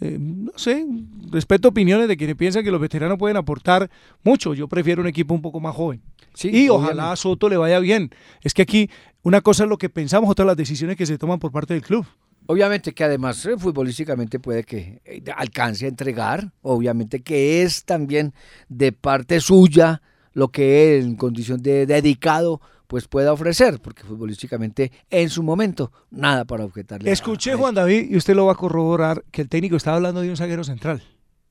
[0.00, 0.86] Eh, no sé,
[1.30, 3.90] respeto opiniones de quienes piensan que los veteranos pueden aportar
[4.22, 4.54] mucho.
[4.54, 6.02] Yo prefiero un equipo un poco más joven.
[6.34, 8.10] Sí, y ojalá a Soto le vaya bien.
[8.42, 8.90] Es que aquí
[9.22, 11.82] una cosa es lo que pensamos, otras las decisiones que se toman por parte del
[11.82, 12.06] club.
[12.46, 18.34] Obviamente que además eh, futbolísticamente puede que eh, alcance a entregar, obviamente que es también
[18.68, 24.92] de parte suya lo que él en condición de dedicado pues pueda ofrecer, porque futbolísticamente
[25.10, 27.10] en su momento nada para objetarle.
[27.10, 30.30] Escuché Juan David y usted lo va a corroborar que el técnico estaba hablando de
[30.30, 31.02] un zaguero central,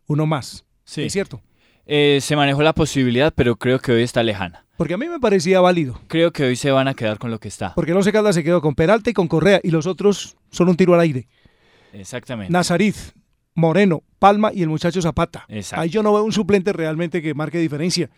[0.08, 0.66] uno más.
[0.86, 1.04] Sí.
[1.04, 1.42] ¿Es cierto?
[1.86, 4.65] Eh, se manejó la posibilidad, pero creo que hoy está lejana.
[4.78, 6.00] Porque a mí me parecía válido.
[6.08, 7.74] Creo que hoy se van a quedar con lo que está.
[7.76, 10.70] Porque no se Caldas se quedó con Peralta y con Correa y los otros son
[10.70, 11.28] un tiro al aire.
[11.94, 12.52] Exactamente.
[12.52, 13.14] Nazariz,
[13.54, 15.46] Moreno, Palma y el muchacho Zapata.
[15.48, 15.82] Exacto.
[15.82, 18.10] Ahí yo no veo un suplente realmente que marque diferencia.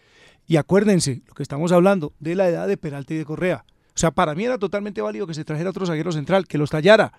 [0.47, 3.65] Y acuérdense, lo que estamos hablando, de la edad de Peralta y de Correa.
[3.89, 6.69] O sea, para mí era totalmente válido que se trajera otro zaguero central, que los
[6.69, 7.13] tallara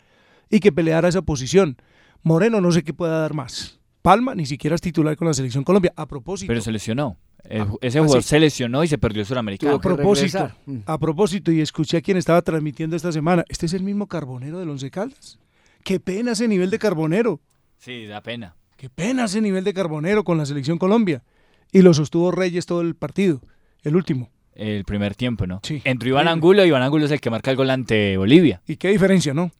[0.50, 1.76] y que peleara esa posición.
[2.22, 3.78] Moreno no sé qué pueda dar más.
[4.02, 5.92] Palma ni siquiera es titular con la selección Colombia.
[5.96, 6.48] A propósito.
[6.48, 7.18] Pero se lesionó.
[7.50, 9.74] Ah, ese jugador se lesionó y se perdió el suramericano.
[9.74, 10.50] A propósito,
[10.84, 14.58] a propósito, y escuché a quien estaba transmitiendo esta semana, este es el mismo Carbonero
[14.58, 15.38] del Once Caldas.
[15.84, 17.40] Qué pena ese nivel de Carbonero.
[17.78, 18.56] Sí, da pena.
[18.76, 21.22] Qué pena ese nivel de Carbonero con la selección Colombia.
[21.72, 23.40] Y lo sostuvo Reyes todo el partido,
[23.82, 24.30] el último.
[24.54, 25.60] El primer tiempo, ¿no?
[25.62, 25.80] Sí.
[25.84, 28.60] Entró Iván Angulo y Iván Angulo es el que marca el gol ante Bolivia.
[28.66, 29.52] ¿Y qué diferencia, no?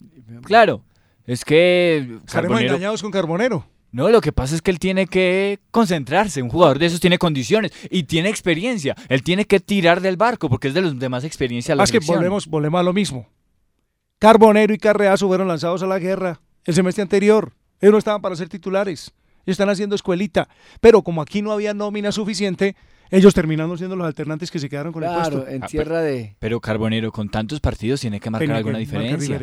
[0.42, 0.82] Claro,
[1.24, 2.18] es que...
[2.26, 3.64] Estaremos engañados con Carbonero.
[3.90, 6.42] No, lo que pasa es que él tiene que concentrarse.
[6.42, 8.94] Un jugador de esos tiene condiciones y tiene experiencia.
[9.08, 11.74] Él tiene que tirar del barco porque es de los de más experiencia.
[11.74, 13.26] Más que volvemos, volvemos a lo mismo.
[14.18, 17.52] Carbonero y Carreazo fueron lanzados a la guerra el semestre anterior.
[17.80, 19.12] Ellos no estaban para ser titulares.
[19.46, 20.48] Ellos están haciendo escuelita.
[20.80, 22.76] Pero como aquí no había nómina suficiente,
[23.10, 25.46] ellos terminando siendo los alternantes que se quedaron con el puesto.
[25.46, 26.36] en ah, tierra de...
[26.38, 29.40] Pero Carbonero, con tantos partidos tiene que marcar alguna diferencia.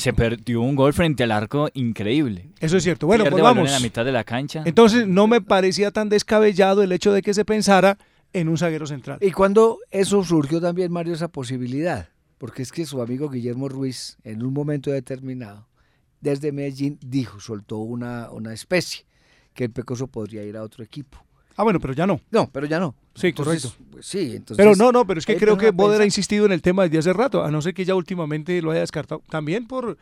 [0.00, 2.50] se perdió un gol frente al arco increíble.
[2.60, 3.06] Eso es cierto.
[3.06, 3.68] Bueno, pues vamos.
[3.68, 4.62] en la mitad de la cancha.
[4.64, 7.98] Entonces, no me parecía tan descabellado el hecho de que se pensara
[8.32, 9.18] en un zaguero central.
[9.20, 12.08] Y cuando eso surgió también, Mario, esa posibilidad.
[12.38, 15.68] Porque es que su amigo Guillermo Ruiz, en un momento determinado,
[16.20, 19.04] desde Medellín, dijo, soltó una, una especie,
[19.54, 21.24] que el Pecoso podría ir a otro equipo
[21.56, 22.20] Ah, bueno, pero ya no.
[22.30, 22.94] No, pero ya no.
[23.14, 23.84] Sí, Entonces, correcto.
[23.92, 24.56] pues, sí, entonces.
[24.56, 26.98] Pero no, no, pero es que creo que Boder ha insistido en el tema desde
[26.98, 29.22] hace rato, a no ser que ya últimamente lo haya descartado.
[29.28, 29.98] También por,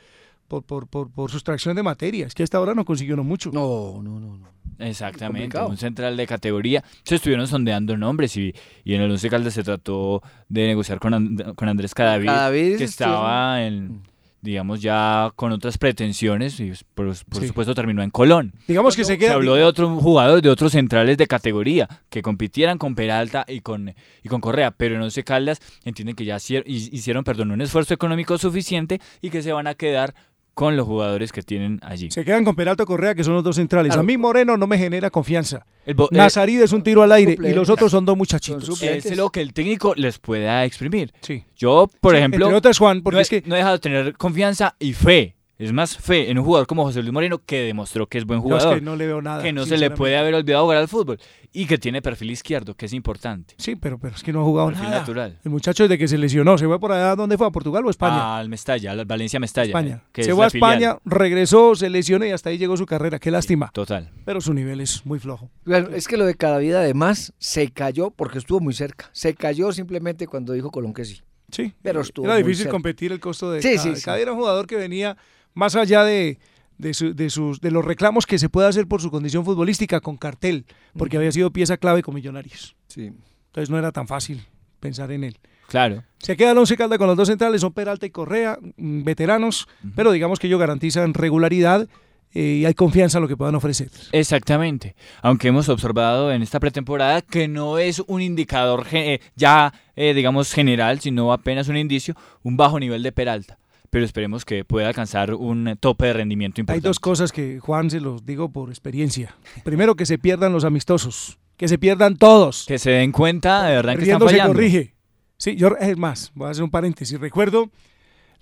[0.49, 2.27] por, por, por, por sustracción de materia.
[2.27, 3.51] Es que hasta ahora no consiguió no mucho.
[3.53, 4.37] No, no, no.
[4.37, 4.51] no.
[4.79, 5.69] Exactamente, Complicado.
[5.69, 6.83] un central de categoría.
[7.03, 11.13] Se estuvieron sondeando nombres y, y en el Once Caldas se trató de negociar con,
[11.13, 14.01] And- con Andrés Cadavid, Cadavid que estaba en,
[14.42, 17.48] digamos, ya con otras pretensiones y por, por Sí.
[17.48, 18.55] supuesto terminó en Colón.
[18.66, 19.35] Digamos que se Se queda.
[19.35, 23.94] habló de otros jugadores, de otros centrales de categoría que compitieran con Peralta y con,
[24.22, 27.92] y con Correa, pero en Once Caldas entienden que ya hici- hicieron perdón, un esfuerzo
[27.94, 30.14] económico suficiente y que se van a quedar
[30.61, 32.11] con los jugadores que tienen allí.
[32.11, 33.88] Se quedan con Peralta Correa, que son los dos centrales.
[33.92, 34.01] Claro.
[34.03, 35.64] A mí Moreno no me genera confianza.
[35.87, 38.83] Eh, Nazarid es un tiro al aire y los otros son dos muchachitos.
[38.83, 41.14] Es lo que el técnico les pueda exprimir.
[41.23, 41.44] Sí.
[41.57, 43.77] Yo, por Sí, ejemplo, Entre otras, Juan, porque no, he- es que no he dejado
[43.77, 45.35] de tener confianza y fe.
[45.61, 48.40] Es más fe en un jugador como José Luis Moreno que demostró que es buen
[48.40, 48.79] yo es jugador.
[48.79, 49.42] que no le veo nada.
[49.42, 51.18] que no se le puede haber olvidado jugar al fútbol
[51.53, 53.55] y que tiene perfil izquierdo, que es importante.
[53.59, 55.01] Sí, pero, pero es que no ha jugado Perfil nada.
[55.01, 55.38] natural.
[55.44, 57.14] El muchacho desde que se lesionó, ¿se fue por allá?
[57.14, 57.46] ¿Dónde fue?
[57.46, 58.38] ¿A Portugal o a España?
[58.38, 59.66] Al Mestalla, al Valencia Mestalla.
[59.68, 60.03] España.
[60.12, 60.73] que se es fue a filial.
[60.73, 63.18] España, regresó, se lesionó y hasta ahí llegó su carrera.
[63.18, 63.70] Qué lástima.
[63.75, 64.11] Total.
[64.25, 65.51] Pero su nivel es muy flojo.
[65.66, 69.11] Bueno, es que lo de cada vida además se cayó porque estuvo muy cerca.
[69.12, 71.20] Se cayó simplemente cuando dijo Colón que sí.
[71.53, 71.75] Sí.
[71.83, 72.70] Pero estuvo Era muy difícil cerca.
[72.73, 74.03] competir el costo de Sí, cada, sí, sí.
[74.05, 75.16] cada era un jugador que venía
[75.55, 76.39] más allá de,
[76.79, 80.01] de, su- de sus, de los reclamos que se puede hacer por su condición futbolística
[80.01, 80.65] con cartel,
[80.97, 82.77] porque había sido pieza clave con Millonarios.
[82.89, 83.11] Sí.
[83.47, 84.43] Entonces no era tan fácil
[84.81, 85.39] pensar en él.
[85.69, 86.03] Claro.
[86.19, 89.69] Se queda el once calda con los dos centrales, son Peralta y Correa, mm, veteranos,
[89.95, 91.87] pero digamos que ellos garantizan regularidad
[92.35, 93.89] eh, y hay confianza en lo que puedan ofrecer.
[94.13, 94.95] Exactamente.
[95.23, 100.53] Aunque hemos observado en esta pretemporada que no es un indicador eh, ya, eh, digamos,
[100.53, 103.59] general, sino apenas un indicio, un bajo nivel de Peralta.
[103.90, 106.88] Pero esperemos que pueda alcanzar un eh, tope de rendimiento Hay importante.
[106.88, 109.35] dos cosas que, Juan, se los digo por experiencia.
[109.64, 112.66] Primero, que se pierdan los amistosos, que se pierdan todos.
[112.66, 114.55] Que se den cuenta de verdad que están Riendo se fallando.
[114.55, 114.94] corrige.
[115.38, 117.18] Sí, yo, es más, voy a hacer un paréntesis.
[117.18, 117.70] Recuerdo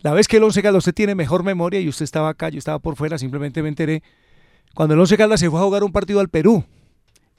[0.00, 2.58] la vez que el Once Caldas, usted tiene mejor memoria y usted estaba acá, yo
[2.58, 4.02] estaba por fuera, simplemente me enteré.
[4.74, 6.64] Cuando el Once Caldas se fue a jugar un partido al Perú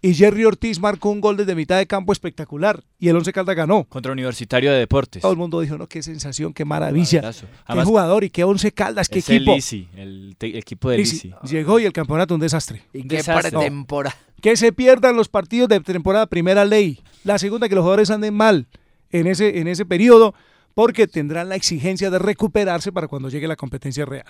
[0.01, 3.55] y Jerry Ortiz marcó un gol desde mitad de campo espectacular y el Once Caldas
[3.55, 3.83] ganó.
[3.85, 5.21] Contra Universitario de Deportes.
[5.21, 7.21] Todo el mundo dijo, no, qué sensación, qué maravilla.
[7.21, 9.55] Qué Además, jugador y qué Once Caldas, qué es el equipo.
[9.55, 11.27] Lisi, el te- equipo de Lisi.
[11.41, 11.55] Lisi.
[11.55, 12.83] Llegó y el campeonato un desastre.
[12.93, 13.51] Y qué Desastre.
[13.51, 14.15] pretemporada.
[14.41, 17.01] Que se pierdan los partidos de temporada, primera ley.
[17.25, 18.67] La segunda, que los jugadores anden mal
[19.12, 20.33] en ese, en ese periodo,
[20.75, 24.27] porque tendrán la exigencia de recuperarse para cuando llegue la competencia real.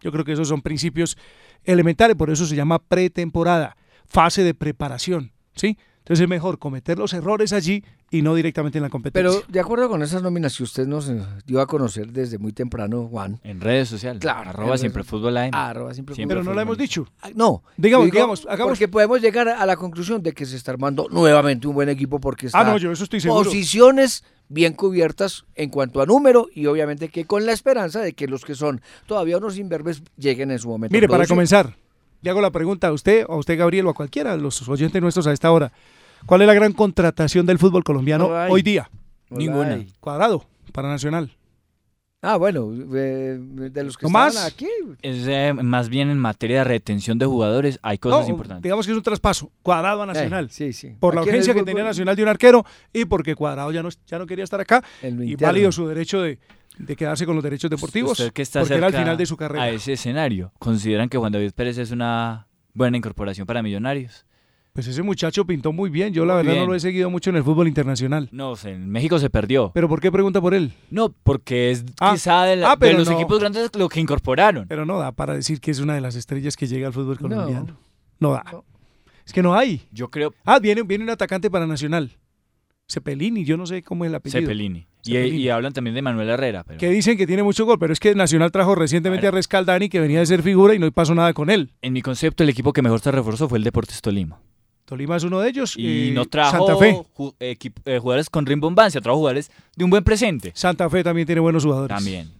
[0.00, 1.16] Yo creo que esos son principios
[1.62, 3.76] elementales, por eso se llama pretemporada,
[4.08, 5.78] fase de preparación, ¿sí?
[5.98, 9.28] Entonces es mejor cometer los errores allí y no directamente en la competencia.
[9.40, 12.52] Pero de acuerdo con esas nóminas que usted nos eh, dio a conocer desde muy
[12.52, 13.40] temprano, Juan.
[13.42, 14.20] En redes sociales.
[14.20, 14.50] Claro.
[14.50, 15.50] Arroba siempre fútbol AM.
[15.52, 17.08] Arroba siempre Siempre Pero no lo hemos dicho.
[17.22, 20.54] Ah, No, Digamos, digo, digamos, hagamos- porque podemos llegar a la conclusión de que se
[20.54, 23.42] está armando nuevamente un buen equipo porque está Ah, no, yo eso estoy seguro.
[23.42, 28.28] posiciones bien cubiertas en cuanto a número y obviamente que con la esperanza de que
[28.28, 30.92] los que son todavía unos imberbes lleguen en su momento.
[30.94, 31.74] Mire, para comenzar,
[32.22, 34.68] le hago la pregunta a usted, o a usted, Gabriel, o a cualquiera de los
[34.68, 35.72] oyentes nuestros a esta hora.
[36.26, 38.90] ¿Cuál es la gran contratación del fútbol colombiano No hoy día?
[39.30, 39.74] No Ninguna.
[39.74, 39.86] hay.
[40.00, 41.30] Cuadrado, para Nacional.
[42.22, 44.44] Ah, bueno, eh, de los que ¿No más?
[44.46, 44.66] aquí.
[45.02, 48.62] Es eh, más bien en materia de retención de jugadores, hay cosas No, importantes.
[48.62, 50.46] digamos que es un traspaso, Cuadrado a Nacional.
[50.46, 50.96] Eh, sí, sí.
[50.98, 53.90] Por la Aquí urgencia que tenía Nacional de un arquero y porque Cuadrado ya no,
[54.06, 56.38] ya no quería estar acá y válido su derecho de,
[56.78, 59.64] de quedarse con los derechos deportivos que está porque era al final de su carrera.
[59.64, 64.24] a ese escenario, ¿consideran que Juan David Pérez es una buena incorporación para Millonarios?
[64.72, 66.12] Pues ese muchacho pintó muy bien.
[66.12, 68.28] Yo la verdad no lo he seguido mucho en el fútbol internacional.
[68.30, 69.70] No, en México se perdió.
[69.72, 70.74] ¿Pero por qué pregunta por él?
[70.90, 73.14] No, porque es Ah, quizá de, la- ah, pero de los no.
[73.14, 74.66] equipos grandes lo que incorporaron.
[74.68, 77.16] Pero no da para decir que es una de las estrellas que llega al fútbol
[77.22, 77.28] No.
[77.28, 77.78] colombiano.
[78.20, 78.44] No, da.
[79.24, 79.88] Es que no hay.
[79.92, 82.10] Yo creo Ah, viene, viene un atacante para Nacional.
[82.86, 84.42] Cepelini, yo no sé cómo es el apellido.
[84.42, 84.86] Cepelini.
[85.06, 86.64] Y, y hablan también de Manuel Herrera.
[86.64, 89.88] Pero Que dicen que tiene mucho gol, pero es que Nacional trajo recientemente a Rescaldani,
[89.88, 91.70] que venía de ser figura y no pasó nada con él.
[91.82, 94.38] en mi concepto, el equipo que mejor se reforzó fue el Deportes Tolima.
[94.84, 95.74] Tolima es uno de ellos.
[95.76, 96.96] Y eh, no trajo Santa Fe.
[97.16, 100.52] ju- eh, jugadores con rimbombancia, trajo jugadores de un buen presente.
[100.54, 101.94] Santa Fe también tiene buenos jugadores.
[101.96, 102.30] También.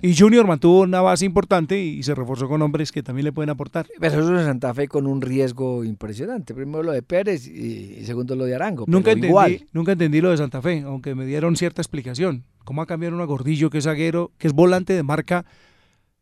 [0.00, 3.50] Y Junior mantuvo una base importante y se reforzó con hombres que también le pueden
[3.50, 3.86] aportar.
[4.00, 6.54] Pero eso es Santa Fe con un riesgo impresionante.
[6.54, 8.84] Primero lo de Pérez y, y segundo lo de Arango.
[8.86, 9.66] Nunca entendí, igual.
[9.72, 12.44] nunca entendí lo de Santa Fe, aunque me dieron cierta explicación.
[12.64, 15.44] ¿Cómo ha cambiado uno a Gordillo, que es zaguero, que es volante de marca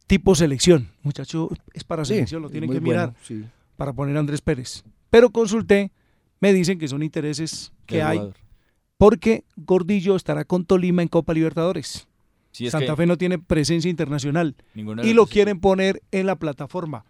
[0.07, 0.89] tipo selección?
[1.03, 3.45] Muchacho, es para Sí, selección, lo es tienen que mirar sí.
[3.77, 4.85] para poner a Andrés Pérez.
[5.11, 5.93] Pero consulté,
[6.41, 8.21] me dicen que son intereses que hay,
[8.97, 12.07] porque Gordillo estará con Tolima en Copa Libertadores.
[12.59, 17.05] Es Santa que Fe no tiene presencia internacional y lo quieren poner en la plataforma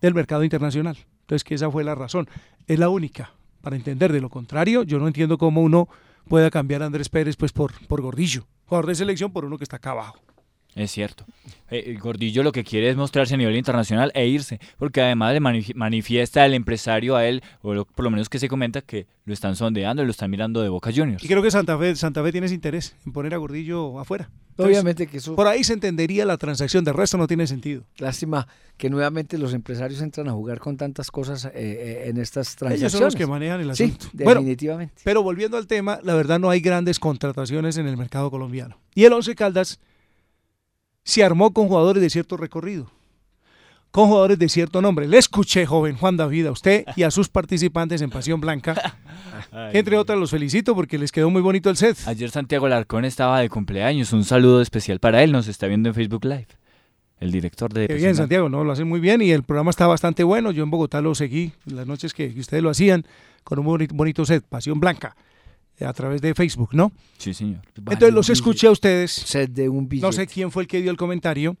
[0.00, 0.96] del mercado internacional.
[1.22, 2.28] Entonces, que esa fue la razón.
[2.66, 3.32] Es la única.
[3.62, 4.12] para entender.
[4.12, 5.88] De lo contrario, yo no entiendo cómo uno
[6.28, 9.64] pueda cambiar a Andrés Pérez pues por, por Gordillo, jugador de selección por uno que
[9.64, 10.18] está acá abajo.
[10.74, 11.24] Es cierto.
[11.70, 15.34] Eh, el Gordillo lo que quiere es mostrarse a nivel internacional e irse, porque además
[15.34, 15.40] le
[15.74, 19.54] manifiesta el empresario a él, o por lo menos que se comenta que lo están
[19.54, 21.22] sondeando y lo están mirando de Boca Juniors.
[21.22, 24.30] Y creo que Santa Fe, Santa Fe tiene ese interés en poner a Gordillo afuera.
[24.56, 25.34] Obviamente que eso...
[25.34, 27.84] Por ahí se entendería la transacción, de resto no tiene sentido.
[27.98, 32.56] Lástima que nuevamente los empresarios entran a jugar con tantas cosas eh, eh, en estas
[32.56, 32.80] transacciones.
[32.80, 34.04] Ellos son los que manejan el asunto.
[34.04, 34.94] Sí, definitivamente.
[35.04, 38.78] pero volviendo al tema, la verdad no hay grandes contrataciones en el mercado colombiano.
[38.94, 39.80] Y el Once Caldas
[41.04, 42.90] se armó con jugadores de cierto recorrido,
[43.90, 45.08] con jugadores de cierto nombre.
[45.08, 48.98] Le escuché, joven Juan David, a usted y a sus participantes en Pasión Blanca.
[49.72, 51.98] Entre otras, los felicito porque les quedó muy bonito el set.
[52.06, 54.12] Ayer Santiago Larcón estaba de cumpleaños.
[54.12, 55.32] Un saludo especial para él.
[55.32, 56.48] Nos está viendo en Facebook Live.
[57.20, 57.86] El director de.
[57.86, 58.64] Qué bien, Santiago, ¿no?
[58.64, 60.50] Lo hace muy bien y el programa está bastante bueno.
[60.50, 63.04] Yo en Bogotá lo seguí las noches que ustedes lo hacían
[63.44, 65.14] con un bonito set, Pasión Blanca
[65.80, 66.92] a través de Facebook, ¿no?
[67.18, 67.62] Sí, señor.
[67.76, 69.26] Entonces los escuché a ustedes.
[69.50, 71.56] de un No sé quién fue el que dio el comentario,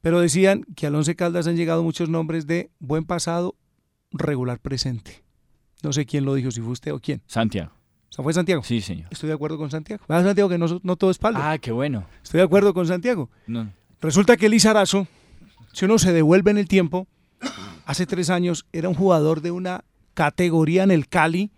[0.00, 3.56] pero decían que al Once Caldas han llegado muchos nombres de buen pasado,
[4.12, 5.24] regular presente.
[5.82, 7.22] No sé quién lo dijo, si fue usted o quién.
[7.26, 7.72] Santiago.
[8.16, 8.62] ¿O fue Santiago?
[8.62, 9.08] Sí, señor.
[9.10, 10.02] Estoy de acuerdo con Santiago.
[10.08, 11.38] Ah, Santiago, que no, todo es palo.
[11.40, 12.06] Ah, qué bueno.
[12.22, 13.30] Estoy de acuerdo con Santiago.
[13.46, 13.70] No.
[14.00, 15.06] Resulta que Lizarazo,
[15.72, 17.06] si uno se devuelve en el tiempo,
[17.84, 21.50] hace tres años era un jugador de una categoría en el Cali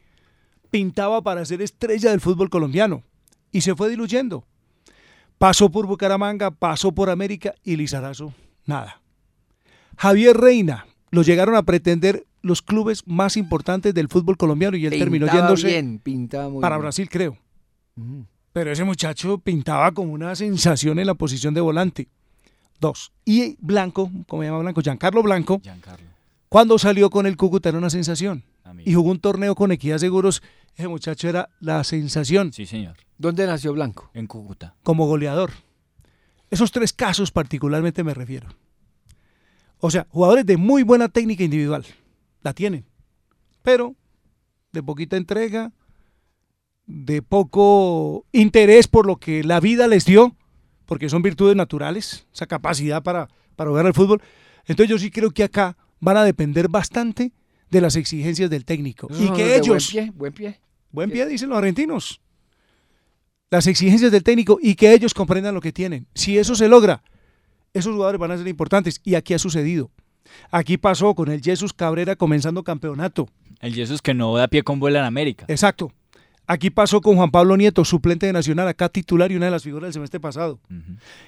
[0.71, 3.03] pintaba para ser estrella del fútbol colombiano
[3.51, 4.45] y se fue diluyendo.
[5.39, 8.35] Pasó por Bucaramanga, pasó por América y Lizarazo,
[8.67, 9.01] nada.
[9.97, 14.99] Javier Reina, lo llegaron a pretender los clubes más importantes del fútbol colombiano y él
[14.99, 16.01] terminó yéndose
[16.61, 17.37] para Brasil, creo.
[18.53, 22.09] Pero ese muchacho pintaba como una sensación en la posición de volante.
[22.81, 23.13] Dos.
[23.25, 24.83] Y Blanco, ¿cómo se llama Blanco?
[24.83, 25.61] Giancarlo Blanco.
[25.61, 26.07] Giancarlo.
[26.49, 28.43] Cuando salió con el Cúcuta era una sensación
[28.85, 30.43] y jugó un torneo con Equidad Seguros.
[30.75, 32.53] Ese muchacho era la sensación.
[32.53, 32.97] Sí, señor.
[33.17, 34.11] ¿Dónde nació Blanco?
[34.15, 34.77] En Cúcuta.
[34.83, 35.51] Como goleador.
[36.51, 38.49] Esos tres casos particularmente me refiero.
[39.81, 41.85] O sea, jugadores de muy buena técnica individual.
[42.43, 42.85] La tienen.
[43.63, 43.95] Pero
[44.73, 45.73] de poquita entrega,
[46.87, 50.37] de poco interés por lo que la vida les dio,
[50.87, 54.23] porque son virtudes naturales, esa capacidad para, para jugar al fútbol.
[54.65, 57.33] Entonces yo sí creo que acá van a depender bastante
[57.71, 59.09] de las exigencias del técnico.
[59.11, 59.93] y que ellos...
[59.93, 60.61] Buen pie, buen pie.
[60.91, 62.21] Buen pie, dicen los argentinos.
[63.51, 66.07] Las exigencias del técnico y que ellos comprendan lo que tienen.
[66.15, 67.03] Si eso se logra,
[67.73, 69.01] esos jugadores van a ser importantes.
[69.05, 69.91] Y aquí ha sucedido.
[70.51, 73.29] Aquí pasó con el Jesús Cabrera comenzando campeonato.
[73.61, 75.47] El Jesús que no da pie con vuela en América.
[75.49, 75.93] Exacto.
[76.47, 79.63] Aquí pasó con Juan Pablo Nieto, suplente de Nacional, acá titular y una de las
[79.63, 80.59] figuras del semestre pasado.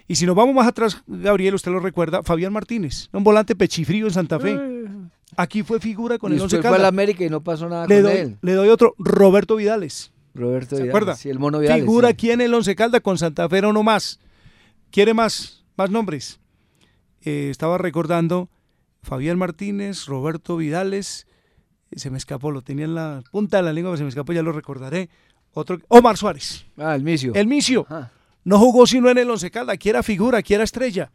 [0.08, 4.06] Y si nos vamos más atrás, Gabriel, usted lo recuerda, Fabián Martínez, un volante pechifrío
[4.06, 4.58] en Santa Fe.
[5.40, 6.72] Aquí fue figura con el Once Caldas.
[6.72, 8.38] fue al América y no pasó nada le con doy, él.
[8.42, 10.12] Le doy otro, Roberto Vidales.
[10.34, 11.16] Roberto ¿Se Vidales, acuerda?
[11.16, 11.82] Sí, el mono Vidales.
[11.82, 14.20] Figura aquí en el Once Caldas con Santa Fe, uno más.
[14.90, 16.40] ¿Quiere más, más nombres?
[17.22, 18.50] Eh, estaba recordando
[19.02, 21.26] Fabián Martínez, Roberto Vidales,
[21.92, 24.42] se me escapó, lo tenía en la punta de la lengua, se me escapó, ya
[24.42, 25.08] lo recordaré.
[25.52, 26.66] Otro, Omar Suárez.
[26.76, 27.32] Ah, el Micio.
[27.34, 27.86] El Micio.
[28.44, 31.10] No jugó sino en el Once Caldas, aquí era figura, aquí era estrella.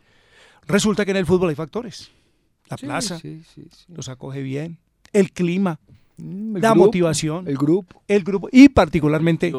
[0.67, 2.11] Resulta que en el fútbol hay factores.
[2.67, 3.19] La plaza
[3.87, 4.77] los acoge bien,
[5.13, 5.79] el clima,
[6.17, 9.53] mm, la motivación, el grupo, el grupo y particularmente,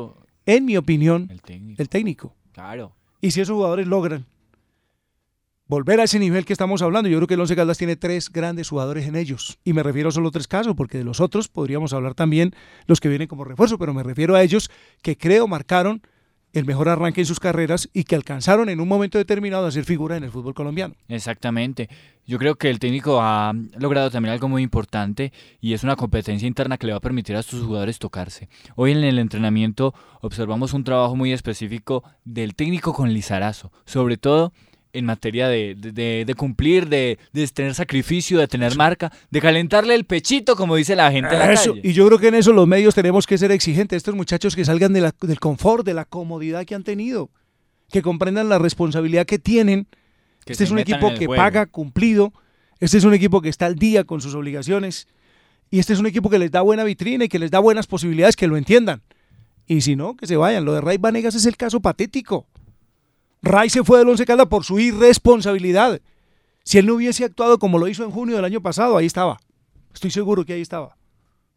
[0.44, 1.82] en mi opinión, el técnico.
[1.82, 2.34] el técnico.
[2.52, 2.92] Claro.
[3.20, 4.26] Y si esos jugadores logran
[5.68, 8.30] volver a ese nivel que estamos hablando, yo creo que el Once Caldas tiene tres
[8.30, 9.58] grandes jugadores en ellos.
[9.64, 12.54] Y me refiero solo a tres casos, porque de los otros podríamos hablar también
[12.86, 14.70] los que vienen como refuerzo, pero me refiero a ellos
[15.02, 16.02] que creo marcaron
[16.56, 19.84] el mejor arranque en sus carreras y que alcanzaron en un momento determinado a ser
[19.84, 20.94] figura en el fútbol colombiano.
[21.06, 21.90] Exactamente.
[22.24, 26.48] Yo creo que el técnico ha logrado también algo muy importante y es una competencia
[26.48, 28.48] interna que le va a permitir a sus jugadores tocarse.
[28.74, 29.92] Hoy en el entrenamiento
[30.22, 34.54] observamos un trabajo muy específico del técnico con Lizarazo, sobre todo
[34.96, 40.04] en materia de, de, cumplir, de, de, tener sacrificio, de tener marca, de calentarle el
[40.04, 41.80] pechito, como dice la gente en la calle.
[41.82, 43.98] Y yo creo que en eso los medios tenemos que ser exigentes.
[43.98, 47.30] Estos muchachos que salgan de la, del confort, de la comodidad que han tenido,
[47.90, 49.86] que comprendan la responsabilidad que tienen.
[50.46, 52.32] este es un equipo que paga cumplido,
[52.80, 55.08] este es un equipo que está al día con sus obligaciones,
[55.70, 57.86] y este es un equipo que les da buena vitrina y que les da buenas
[57.86, 59.02] posibilidades, que lo entiendan.
[59.66, 60.64] Y si no, que se vayan.
[60.64, 62.46] Lo de Ray Vanegas es el caso patético.
[63.42, 66.00] Ray se fue del Once Caldas por su irresponsabilidad.
[66.64, 69.38] Si él no hubiese actuado como lo hizo en junio del año pasado, ahí estaba.
[69.94, 70.96] Estoy seguro que ahí estaba.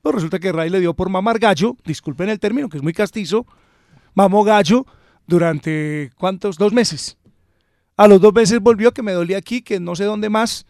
[0.02, 2.94] Pero resulta que Ray le dio por mamar gallo, disculpen el término, que es muy
[2.94, 3.46] castizo,
[4.14, 4.86] mamó gallo
[5.28, 6.58] durante, ¿cuántos?
[6.58, 7.18] Dos meses.
[7.98, 10.66] A los dos meses volvió que me dolía aquí, que no sé dónde más.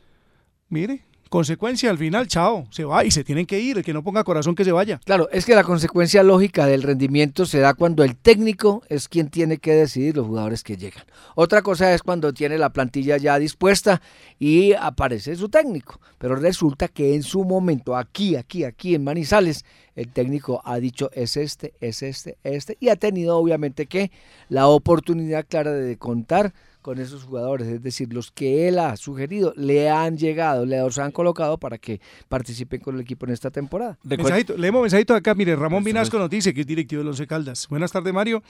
[0.67, 3.77] Mire, Consecuencia, al final, chao, se va y se tienen que ir.
[3.77, 4.99] El que no ponga corazón que se vaya.
[5.05, 9.29] Claro, es que la consecuencia lógica del rendimiento se da cuando el técnico es quien
[9.29, 11.03] tiene que decidir los jugadores que llegan.
[11.35, 14.01] Otra cosa es cuando tiene la plantilla ya dispuesta
[14.39, 15.99] y aparece su técnico.
[16.17, 19.65] Pero resulta que en su momento, aquí, aquí, aquí en Manizales,
[19.95, 24.11] el técnico ha dicho es este, es este, este, y ha tenido obviamente que
[24.47, 29.53] la oportunidad clara de contar con esos jugadores, es decir, los que él ha sugerido
[29.57, 33.51] le han llegado, le los han colocado para que participen con el equipo en esta
[33.51, 33.97] temporada.
[34.03, 37.67] Mensajito, leemos mensajito acá, mire, Ramón Vinasco nos dice que es directivo de Once Caldas.
[37.69, 38.41] Buenas tardes, Mario,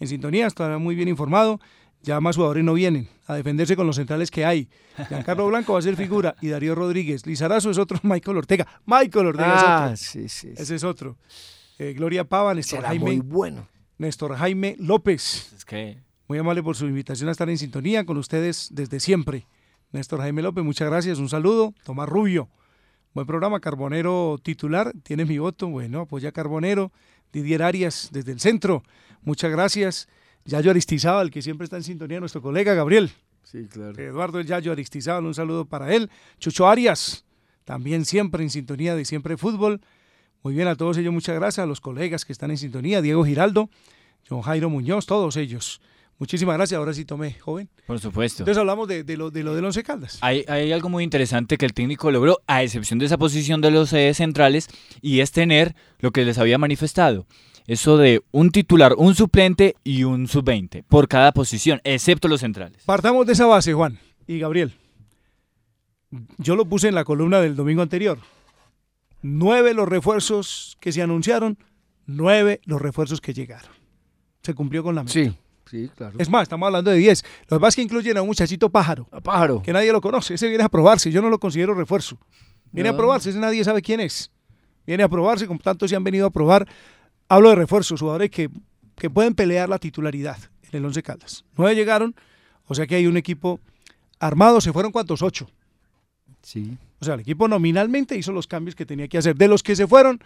[0.00, 1.60] en sintonía, está muy bien informado,
[2.02, 4.68] ya más jugadores no vienen a defenderse con los centrales que hay.
[5.08, 7.26] Giancarlo Blanco va a ser figura y Darío Rodríguez.
[7.26, 8.66] Lizarazo es otro Michael Ortega.
[8.84, 9.96] Michael Ortega es Ah, otro.
[9.96, 11.16] sí, sí, Ese es otro.
[11.78, 13.04] Eh, Gloria Pava, Néstor Será Jaime.
[13.04, 13.68] muy bueno.
[13.98, 15.52] Néstor Jaime López.
[15.56, 15.98] Es que
[16.28, 19.46] Muy amable por su invitación a estar en sintonía con ustedes desde siempre.
[19.92, 21.72] Néstor Jaime López, muchas gracias, un saludo.
[21.84, 22.48] Tomás Rubio,
[23.14, 23.60] buen programa.
[23.60, 25.68] Carbonero titular, tienes mi voto.
[25.68, 26.90] Bueno, apoya Carbonero.
[27.32, 28.82] Didier Arias desde el centro,
[29.22, 30.08] muchas gracias.
[30.44, 33.12] Yayo Aristizábal, que siempre está en sintonía, nuestro colega Gabriel.
[33.44, 34.00] Sí, claro.
[34.02, 36.10] Eduardo el Yayo Aristizábal, un saludo para él.
[36.38, 37.24] Chucho Arias,
[37.64, 39.80] también siempre en sintonía de Siempre Fútbol.
[40.42, 43.24] Muy bien, a todos ellos muchas gracias, a los colegas que están en sintonía, Diego
[43.24, 43.70] Giraldo,
[44.28, 45.80] John Jairo Muñoz, todos ellos.
[46.18, 47.68] Muchísimas gracias, ahora sí tomé, joven.
[47.86, 48.42] por supuesto.
[48.42, 50.18] Entonces hablamos de, de lo, de lo del Once Caldas.
[50.22, 53.70] Hay, hay algo muy interesante que el técnico logró, a excepción de esa posición de
[53.70, 54.68] los eh, centrales,
[55.02, 57.26] y es tener lo que les había manifestado.
[57.66, 62.82] Eso de un titular, un suplente y un sub-20 por cada posición, excepto los centrales.
[62.86, 64.72] Partamos de esa base, Juan y Gabriel.
[66.38, 68.18] Yo lo puse en la columna del domingo anterior.
[69.20, 71.58] Nueve los refuerzos que se anunciaron,
[72.06, 73.70] nueve los refuerzos que llegaron.
[74.42, 75.12] Se cumplió con la meta.
[75.12, 75.34] Sí,
[75.70, 76.16] sí, claro.
[76.18, 77.24] Es más, estamos hablando de 10.
[77.48, 79.08] Los más que incluyen a un muchachito pájaro.
[79.12, 79.62] A pájaro.
[79.62, 80.34] Que nadie lo conoce.
[80.34, 81.10] Ese viene a probarse.
[81.10, 82.18] Yo no lo considero refuerzo.
[82.72, 82.94] Viene No.
[82.94, 83.30] a probarse.
[83.30, 84.30] Ese nadie sabe quién es.
[84.86, 85.46] Viene a probarse.
[85.46, 86.66] Como tanto se han venido a probar.
[87.28, 88.48] Hablo de refuerzos, jugadores que,
[88.96, 90.38] que pueden pelear la titularidad
[90.70, 91.44] en el Once Caldas.
[91.56, 92.14] Nueve llegaron.
[92.66, 93.60] O sea que hay un equipo
[94.20, 94.60] armado.
[94.60, 95.22] ¿Se fueron cuántos?
[95.22, 95.48] Ocho.
[96.42, 96.76] Sí.
[97.00, 99.36] O sea, el equipo nominalmente hizo los cambios que tenía que hacer.
[99.36, 100.20] De los que se fueron,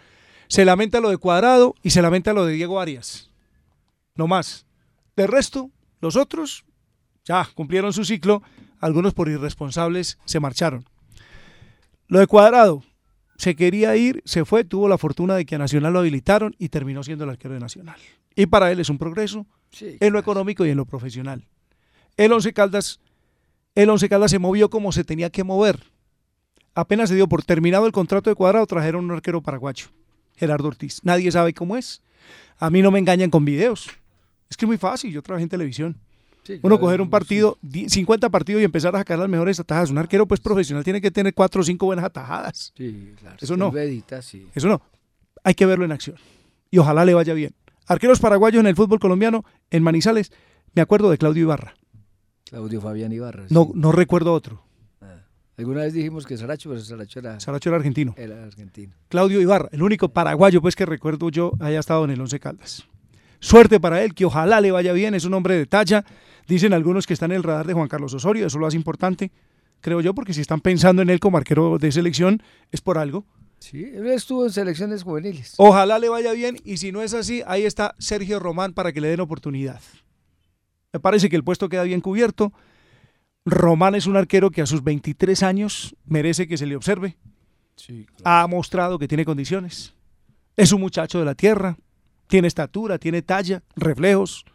[0.47, 3.29] se lamenta lo de Cuadrado y se lamenta lo de Diego Arias.
[4.15, 4.65] No más.
[5.15, 6.65] De resto, los otros
[7.25, 8.41] ya cumplieron su ciclo.
[8.79, 10.85] Algunos por irresponsables se marcharon.
[12.07, 12.83] Lo de Cuadrado,
[13.37, 16.69] se quería ir, se fue, tuvo la fortuna de que a Nacional lo habilitaron y
[16.69, 17.97] terminó siendo el arquero de Nacional.
[18.35, 21.47] Y para él es un progreso Sí, en lo económico y en lo profesional.
[22.17, 22.99] El Once Caldas,
[23.73, 25.79] el Once Caldas se movió como se tenía que mover.
[26.75, 29.87] Apenas se dio por terminado el contrato de Cuadrado, trajeron un arquero paraguayo,
[30.35, 30.99] Gerardo Ortiz.
[31.03, 32.01] Nadie sabe cómo es.
[32.57, 33.89] A mí no me engañan con videos.
[34.51, 35.97] Es que es muy fácil, yo trabajé en televisión.
[36.43, 39.59] Sí, Uno claro, coger un partido, di- 50 partidos y empezar a sacar las mejores
[39.59, 39.89] atajadas.
[39.91, 42.73] Un arquero pues profesional tiene que tener cuatro o cinco buenas atajadas.
[42.75, 43.37] Sí, claro.
[43.39, 43.71] Eso no.
[44.21, 44.47] Sí.
[44.53, 44.81] Eso no.
[45.43, 46.17] Hay que verlo en acción.
[46.69, 47.53] Y ojalá le vaya bien.
[47.87, 50.31] Arqueros paraguayos en el fútbol colombiano, en Manizales,
[50.73, 51.73] me acuerdo de Claudio Ibarra.
[52.45, 53.47] Claudio Fabián Ibarra.
[53.47, 53.53] sí.
[53.53, 54.63] No, no recuerdo otro.
[55.57, 58.15] Alguna vez dijimos que Saracho, pero Saracho era, Saracho era argentino.
[58.17, 58.95] era argentino.
[59.09, 62.87] Claudio Ibarra, el único paraguayo pues que recuerdo yo haya estado en el Once Caldas.
[63.41, 66.05] Suerte para él, que ojalá le vaya bien, es un hombre de talla.
[66.47, 69.31] Dicen algunos que está en el radar de Juan Carlos Osorio, eso lo hace importante,
[69.81, 73.25] creo yo, porque si están pensando en él como arquero de selección, es por algo.
[73.57, 75.55] Sí, él estuvo en selecciones juveniles.
[75.57, 79.01] Ojalá le vaya bien y si no es así, ahí está Sergio Román para que
[79.01, 79.81] le den oportunidad.
[80.93, 82.53] Me parece que el puesto queda bien cubierto.
[83.43, 87.17] Román es un arquero que a sus 23 años merece que se le observe.
[88.23, 89.93] Ha mostrado que tiene condiciones.
[90.55, 91.77] Es un muchacho de la tierra.
[92.31, 94.45] Tiene estatura, tiene talla, reflejos.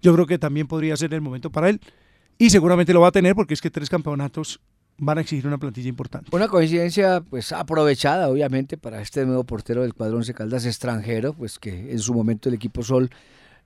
[0.00, 1.78] Yo creo que también podría ser el momento para él.
[2.38, 4.60] Y seguramente lo va a tener porque es que tres campeonatos
[4.96, 6.34] van a exigir una plantilla importante.
[6.34, 11.58] Una coincidencia pues aprovechada obviamente para este nuevo portero del cuadrón Once Caldas extranjero, pues
[11.58, 13.10] que en su momento el equipo Sol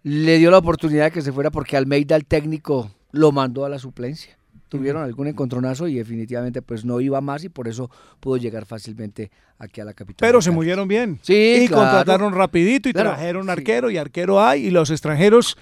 [0.02, 3.68] le dio la oportunidad de que se fuera porque Almeida el técnico lo mandó a
[3.68, 4.36] la suplencia.
[4.68, 7.90] Tuvieron algún encontronazo y definitivamente pues no iba más y por eso
[8.20, 10.26] pudo llegar fácilmente aquí a la capital.
[10.26, 11.18] Pero se movieron bien.
[11.22, 11.82] Sí, y claro.
[11.84, 15.56] contrataron rapidito y Claro, trajeron arquero y arquero hay y los extranjeros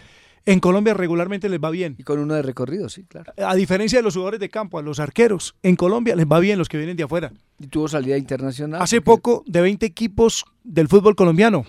[0.46, 1.96] en Colombia regularmente les va bien.
[1.98, 3.32] Y con uno de recorrido, sí, claro.
[3.36, 6.58] A diferencia de los jugadores de campo, a los arqueros en Colombia les va bien
[6.58, 7.32] los que vienen de afuera.
[7.58, 8.80] Y tuvo salida internacional.
[8.82, 11.64] Hace porque- poco, de 20 equipos del fútbol colombiano,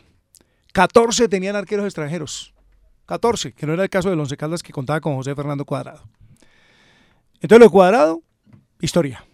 [0.73, 2.53] 14 tenían arqueros extranjeros.
[3.05, 6.03] 14, que no era el caso del Once Caldas que contaba con José Fernando Cuadrado.
[7.41, 8.21] Entonces, lo Cuadrado,
[8.81, 9.25] historia.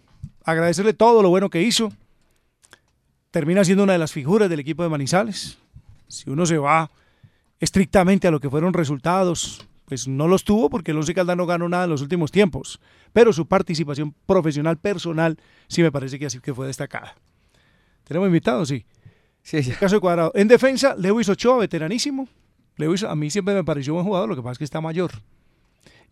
[0.44, 1.92] Agradecerle todo lo bueno que hizo.
[3.30, 5.58] Termina siendo una de las figuras del equipo de Manizales.
[6.08, 6.90] Si uno se va
[7.60, 11.46] estrictamente a lo que fueron resultados, pues no los tuvo porque el Once Caldas no
[11.46, 12.80] ganó nada en los últimos tiempos,
[13.12, 15.38] pero su participación profesional personal
[15.68, 17.14] sí me parece que así que fue destacada.
[18.04, 18.68] ¿Tenemos invitados?
[18.68, 18.84] Sí.
[19.42, 19.72] Sí, sí.
[19.72, 20.32] Caso de Cuadrado.
[20.34, 22.28] En defensa, Lewis Ochoa, veteranísimo.
[22.76, 25.12] Lewis a mí siempre me pareció buen jugador, lo que pasa es que está mayor.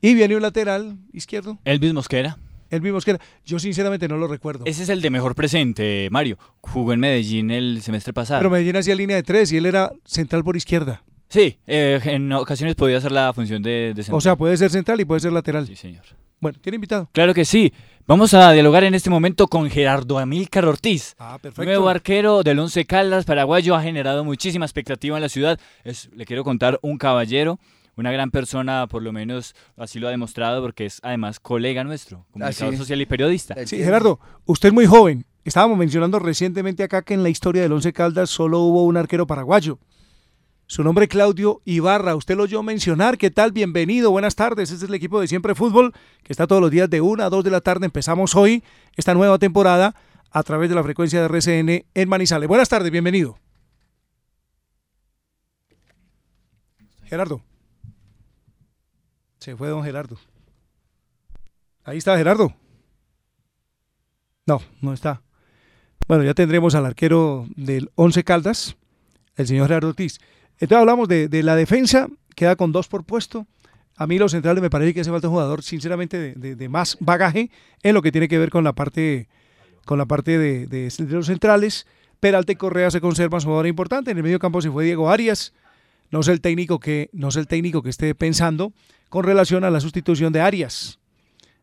[0.01, 1.59] Y viene un lateral izquierdo.
[1.65, 2.39] Elvis Mosquera.
[2.71, 3.19] Elvis Mosquera.
[3.45, 4.65] Yo sinceramente no lo recuerdo.
[4.65, 6.39] Ese es el de mejor presente, Mario.
[6.61, 8.41] Jugó en Medellín el semestre pasado.
[8.41, 11.03] Pero Medellín hacía línea de tres y él era central por izquierda.
[11.29, 14.17] Sí, eh, en ocasiones podía hacer la función de, de central.
[14.17, 15.67] O sea, puede ser central y puede ser lateral.
[15.67, 16.05] Sí, señor.
[16.41, 17.09] Bueno, ¿tiene invitado?
[17.13, 17.73] Claro que sí.
[18.07, 21.15] Vamos a dialogar en este momento con Gerardo Amílcar Ortiz.
[21.19, 21.65] Ah, perfecto.
[21.65, 25.61] Nuevo arquero del Once Caldas, paraguayo, ha generado muchísima expectativa en la ciudad.
[25.85, 27.61] Es, le quiero contar, un caballero,
[28.01, 32.27] una gran persona, por lo menos así lo ha demostrado, porque es además colega nuestro,
[32.33, 32.79] comunicador sí.
[32.79, 33.55] social y periodista.
[33.67, 35.27] Sí, Gerardo, usted es muy joven.
[35.45, 39.27] Estábamos mencionando recientemente acá que en la historia del Once Caldas solo hubo un arquero
[39.27, 39.79] paraguayo.
[40.67, 43.19] Su nombre Claudio Ibarra, usted lo oyó mencionar.
[43.19, 43.51] ¿Qué tal?
[43.53, 44.71] Bienvenido, buenas tardes.
[44.71, 45.93] Este es el equipo de Siempre Fútbol,
[46.23, 47.87] que está todos los días de 1 a 2 de la tarde.
[47.87, 48.63] Empezamos hoy
[48.97, 49.95] esta nueva temporada
[50.31, 52.49] a través de la frecuencia de RCN en Manizales.
[52.49, 53.37] Buenas tardes, bienvenido.
[57.05, 57.43] Gerardo.
[59.41, 60.19] Se fue don Gerardo.
[61.85, 62.55] Ahí está Gerardo.
[64.47, 65.23] No, no está.
[66.07, 68.77] Bueno, ya tendremos al arquero del Once Caldas,
[69.37, 70.19] el señor Gerardo Ortiz.
[70.59, 73.47] Entonces hablamos de, de, la defensa, queda con dos por puesto.
[73.97, 76.69] A mí los centrales me parece que hace falta un jugador, sinceramente, de, de, de,
[76.69, 77.51] más bagaje
[77.83, 79.29] en lo que tiene que ver con la parte,
[79.87, 81.87] con la parte de, los centrales.
[82.19, 84.11] Peralta y Correa se conservan, su jugador importante.
[84.11, 85.55] En el medio campo se fue Diego Arias.
[86.11, 88.75] No sé el técnico que, no sé el técnico que esté pensando
[89.11, 90.99] con relación a la sustitución de Arias.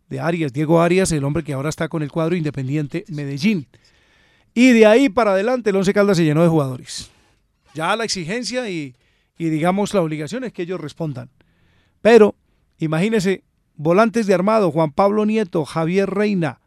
[0.08, 3.68] De Arias, Diego Arias, el hombre que ahora está con el cuadro Independiente Medellín.
[4.54, 7.10] Y de ahí para adelante el Once Caldas se llenó de jugadores
[7.78, 8.96] ya la exigencia y,
[9.38, 11.30] digamos la obligación es que ellos respondan.
[12.02, 12.36] Pero
[12.80, 13.44] imagínense,
[13.76, 16.60] volantes de armado, Juan Pablo Nieto, Javier Reina,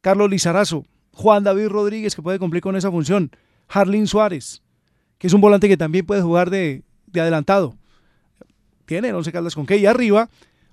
[0.00, 3.30] Carlos Lizarazo, Juan David Rodríguez, que puede cumplir con esa función,
[3.68, 4.62] Harlín Suárez,
[5.18, 6.82] que es un volante que también puede jugar de
[7.14, 7.76] adelantado.
[8.92, 9.78] Tiene el Once Caldas con qué.
[9.78, 10.28] Y arriba,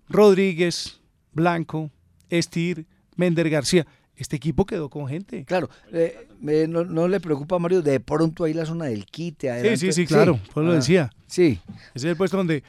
[0.10, 1.00] Rodríguez,
[1.32, 1.90] Blanco,
[2.30, 5.46] Estir, Mender García este equipo quedó con gente.
[5.46, 6.28] Claro, eh,
[6.68, 9.50] no, no, le preocupa a Mario, de pronto ahí la zona del quite.
[9.50, 9.78] Adelante.
[9.78, 10.52] Sí, sí, sí, claro, sí.
[10.54, 11.10] pues lo decía.
[11.28, 11.62] Sí.
[11.68, 12.62] Ese es el puesto donde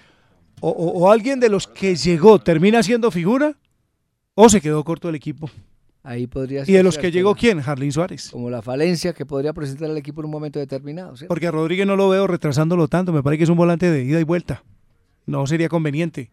[0.61, 3.57] o, o, o, alguien de los que llegó termina siendo figura
[4.37, 5.51] o se quedó corto el equipo.
[6.05, 6.73] Ahí podría ser.
[6.73, 7.59] ¿Y de los que llegó quién?
[7.59, 8.31] Harlín Suárez.
[8.31, 11.17] Como la falencia que podría presentar al equipo en un momento determinado.
[11.17, 11.35] ¿cierto?
[11.35, 14.05] Porque a Rodríguez no lo veo retrasándolo tanto, me parece que es un volante de
[14.05, 14.63] ida y vuelta.
[15.31, 16.29] No sería conveniente.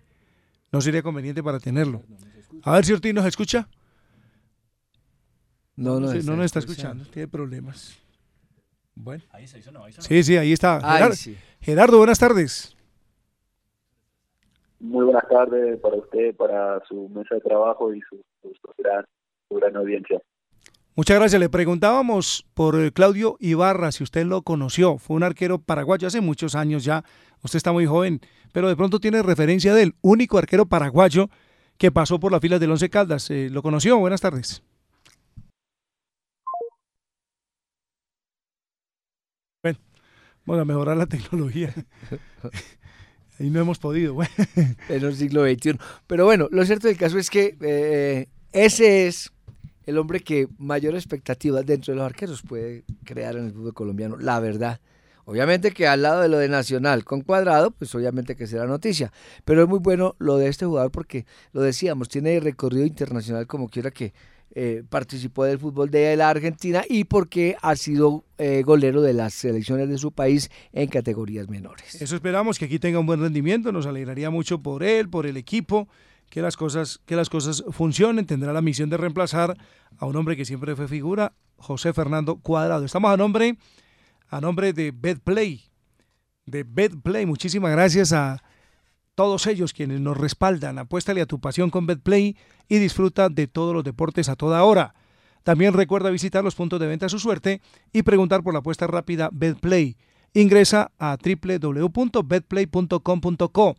[0.71, 2.01] No sería conveniente para tenerlo.
[2.63, 3.69] A ver si Ortiz nos escucha.
[5.75, 7.05] No, no, no, no nos está escuchando.
[7.05, 7.95] tiene problemas.
[8.95, 9.23] Bueno.
[9.29, 10.77] Ahí se hizo, no, ahí sí, sí, ahí está.
[10.77, 11.37] Ay, Gerardo, sí.
[11.61, 12.75] Gerardo, buenas tardes.
[14.79, 19.05] Muy buenas tardes para usted, para su mesa de trabajo y su, su, su gran,
[19.47, 20.19] su gran audiencia.
[20.97, 21.39] Muchas gracias.
[21.39, 24.97] Le preguntábamos por eh, Claudio Ibarra, si usted lo conoció.
[24.97, 27.03] Fue un arquero paraguayo hace muchos años ya.
[27.43, 28.19] Usted está muy joven,
[28.51, 29.95] pero de pronto tiene referencia de él.
[30.01, 31.29] Único arquero paraguayo
[31.77, 33.29] que pasó por las filas del Once Caldas.
[33.29, 33.99] Eh, ¿Lo conoció?
[33.99, 34.63] Buenas tardes.
[39.61, 39.77] Bueno,
[40.47, 41.75] vamos a mejorar la tecnología.
[43.39, 44.17] Ahí no hemos podido.
[44.89, 45.77] En el siglo XXI.
[46.07, 49.31] Pero bueno, lo cierto del caso es que eh, ese es
[49.87, 54.17] el hombre que mayor expectativa dentro de los arqueros puede crear en el fútbol colombiano,
[54.17, 54.79] la verdad.
[55.23, 59.11] Obviamente que al lado de lo de Nacional con Cuadrado, pues obviamente que será noticia.
[59.45, 63.69] Pero es muy bueno lo de este jugador porque, lo decíamos, tiene recorrido internacional como
[63.69, 64.13] quiera que
[64.55, 69.33] eh, participó del fútbol de la Argentina y porque ha sido eh, golero de las
[69.33, 72.01] selecciones de su país en categorías menores.
[72.01, 75.37] Eso esperamos, que aquí tenga un buen rendimiento, nos alegraría mucho por él, por el
[75.37, 75.87] equipo
[76.29, 79.57] que las cosas que las cosas funcionen, tendrá la misión de reemplazar
[79.97, 82.85] a un hombre que siempre fue figura, José Fernando Cuadrado.
[82.85, 83.57] Estamos a nombre
[84.29, 85.63] a nombre de Betplay,
[86.45, 87.25] de Betplay.
[87.25, 88.43] Muchísimas gracias a
[89.15, 90.77] todos ellos quienes nos respaldan.
[90.77, 94.93] Apuéstale a tu pasión con Betplay y disfruta de todos los deportes a toda hora.
[95.43, 97.61] También recuerda visitar los puntos de venta a su suerte
[97.93, 99.95] y preguntar por la apuesta rápida Betplay.
[100.33, 103.75] Ingresa a www.betplay.com.co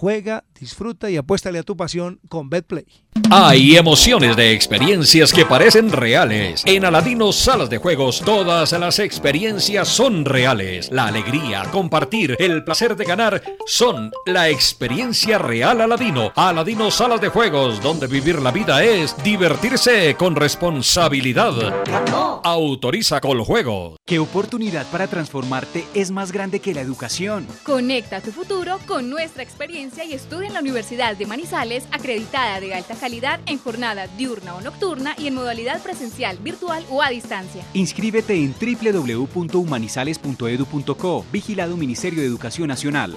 [0.00, 2.86] Juega, disfruta y apuéstale a tu pasión con BetPlay.
[3.32, 6.62] Hay emociones de experiencias que parecen reales.
[6.66, 10.88] En Aladino Salas de Juegos todas las experiencias son reales.
[10.92, 16.30] La alegría, compartir, el placer de ganar son la experiencia real Aladino.
[16.36, 21.84] Aladino Salas de Juegos, donde vivir la vida es divertirse con responsabilidad.
[22.44, 23.96] Autoriza con juegos.
[24.06, 27.48] ¿Qué oportunidad para transformarte es más grande que la educación?
[27.64, 32.74] Conecta tu futuro con nuestra experiencia y estudia en la Universidad de Manizales, acreditada de
[32.74, 37.64] alta calidad en jornada diurna o nocturna y en modalidad presencial, virtual o a distancia.
[37.72, 43.16] Inscríbete en www.humanizales.edu.co, vigilado Ministerio de Educación Nacional.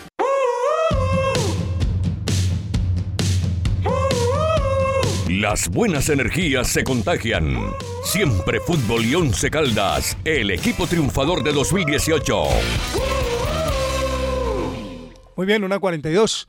[5.41, 7.57] Las buenas energías se contagian.
[8.03, 12.43] Siempre Fútbol y Once Caldas, el equipo triunfador de 2018.
[15.35, 16.47] Muy bien, una 42.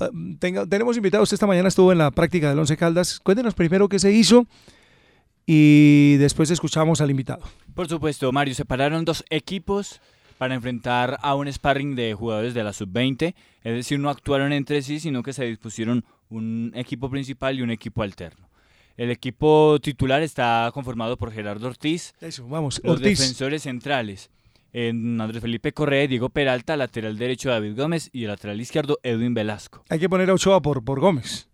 [0.00, 1.32] Uh, tenga, tenemos invitados.
[1.32, 3.20] Esta mañana estuvo en la práctica del Once Caldas.
[3.20, 4.48] Cuéntenos primero qué se hizo
[5.46, 7.44] y después escuchamos al invitado.
[7.76, 8.56] Por supuesto, Mario.
[8.56, 10.00] Separaron dos equipos
[10.36, 13.36] para enfrentar a un sparring de jugadores de la sub-20.
[13.62, 16.04] Es decir, no actuaron entre sí, sino que se dispusieron
[16.36, 18.48] un equipo principal y un equipo alterno.
[18.96, 22.14] El equipo titular está conformado por Gerardo Ortiz.
[22.20, 23.18] Eso, vamos, los Ortiz.
[23.18, 24.30] defensores centrales.
[24.74, 29.34] En Andrés Felipe Correa, Diego Peralta, lateral derecho David Gómez y el lateral izquierdo Edwin
[29.34, 29.84] Velasco.
[29.90, 31.48] Hay que poner a Ochoa por, por Gómez.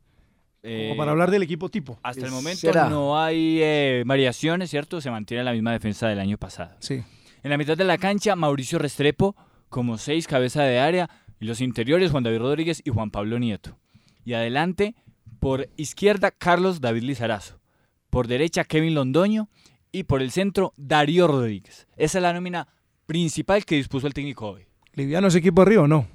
[0.63, 1.99] Eh, para hablar del equipo tipo.
[2.03, 5.01] Hasta el momento no hay eh, variaciones, ¿cierto?
[5.01, 6.77] Se mantiene la misma defensa del año pasado.
[6.81, 7.03] Sí.
[7.43, 9.37] En la mitad de la cancha, Mauricio Restrepo
[9.69, 11.09] como seis cabeza de área
[11.41, 13.79] y los interiores Juan David Rodríguez y Juan Pablo Nieto.
[14.29, 14.95] Y adelante,
[15.41, 17.59] por izquierda, Carlos David Lizarazo.
[18.11, 19.49] Por derecha, Kevin Londoño.
[19.91, 21.89] Y por el centro, Darío Rodríguez.
[21.97, 22.69] Esa es la nómina
[23.07, 24.67] principal que dispuso el técnico hoy.
[24.93, 26.07] ¿Liviano es equipo arriba o no?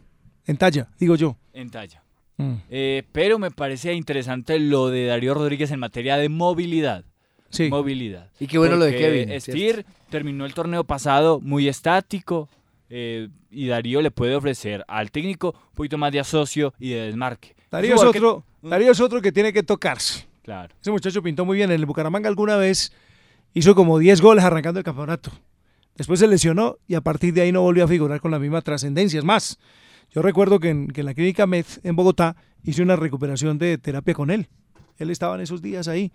[0.45, 1.37] En talla, digo yo.
[1.53, 2.03] En talla.
[2.37, 2.53] Mm.
[2.69, 7.05] Eh, pero me parece interesante lo de Darío Rodríguez en materia de movilidad.
[7.49, 7.69] Sí.
[7.69, 8.29] Movilidad.
[8.39, 9.41] Y qué bueno lo de Kevin.
[9.41, 12.47] Steer terminó el torneo pasado muy estático
[12.91, 17.07] eh, y Darío le puede ofrecer al técnico un poquito más de asocio y de
[17.07, 17.55] desmarque.
[17.73, 20.27] Darío es, otro, Darío es otro que tiene que tocarse.
[20.43, 20.73] Claro.
[20.79, 21.71] Ese muchacho pintó muy bien.
[21.71, 22.93] En el Bucaramanga alguna vez
[23.55, 25.31] hizo como 10 goles arrancando el campeonato.
[25.95, 28.61] Después se lesionó y a partir de ahí no volvió a figurar con la misma
[28.61, 29.17] trascendencia.
[29.17, 29.57] Es más,
[30.11, 33.79] yo recuerdo que en, que en la clínica MED en Bogotá hice una recuperación de
[33.79, 34.49] terapia con él.
[34.99, 36.11] Él estaba en esos días ahí.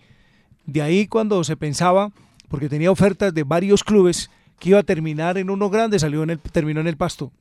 [0.65, 2.13] De ahí cuando se pensaba,
[2.49, 4.31] porque tenía ofertas de varios clubes,
[4.61, 7.33] que iba a terminar en uno grande, salió en el, terminó en el pasto.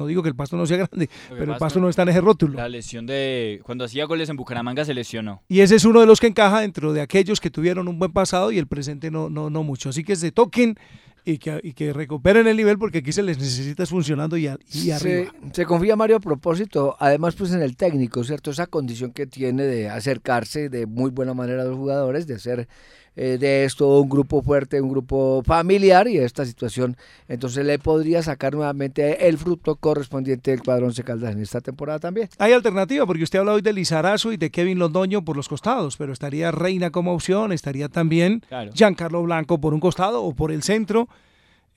[0.00, 2.20] No digo que el pasto no sea grande, pero el pasto no está en ese
[2.20, 2.54] rótulo.
[2.56, 3.60] La lesión de...
[3.64, 5.42] Cuando hacía goles en Bucaramanga se lesionó.
[5.48, 8.12] Y ese es uno de los que encaja dentro de aquellos que tuvieron un buen
[8.12, 9.90] pasado y el presente no, no, no mucho.
[9.90, 10.76] Así que se toquen
[11.22, 14.46] y que, y que recuperen el nivel porque aquí se les necesita es funcionando y,
[14.46, 15.30] a- y arriba.
[15.50, 18.50] Se, se confía Mario a propósito, además pues en el técnico, ¿cierto?
[18.50, 22.68] Esa condición que tiene de acercarse de muy buena manera a los jugadores, de hacer
[23.16, 26.96] eh, de esto un grupo fuerte, un grupo familiar y esta situación,
[27.28, 31.98] entonces le podría sacar nuevamente el fruto correspondiente del cuadro Once Caldas en esta temporada
[31.98, 32.28] también.
[32.38, 35.96] Hay alternativa porque usted habla hoy de Lizarazo y de Kevin Londoño por los costados,
[35.96, 38.72] pero estaría Reina como opción, estaría también Claro.
[38.72, 41.08] Giancarlo Blanco por un costado o por el centro.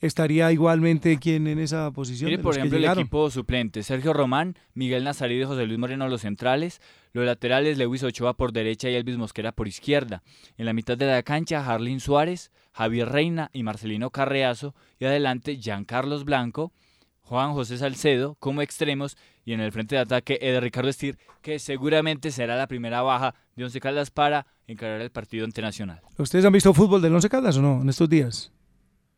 [0.04, 2.28] Estaría igualmente quien en esa posición.
[2.28, 3.84] Mire, de por ejemplo, el equipo suplente.
[3.84, 6.82] Sergio Román, Miguel Nazarí y José Luis Moreno los centrales.
[7.14, 10.22] Los laterales, Lewis Ochoa por derecha y Elvis Mosquera por izquierda.
[10.58, 14.76] En la mitad de la cancha, Harlin Suárez, Javier Reina y Marcelino Carreazo.
[15.00, 16.74] Y adelante, Giancarlos Blanco,
[17.22, 19.16] Juan José Salcedo como extremos.
[19.46, 23.36] Y en el frente de ataque, Eder Ricardo Estir, que seguramente será la primera baja
[23.56, 26.02] de Once Caldas para encarar el partido ante Nacional.
[26.18, 28.53] ¿Ustedes han visto fútbol del Once Caldas o no en estos días?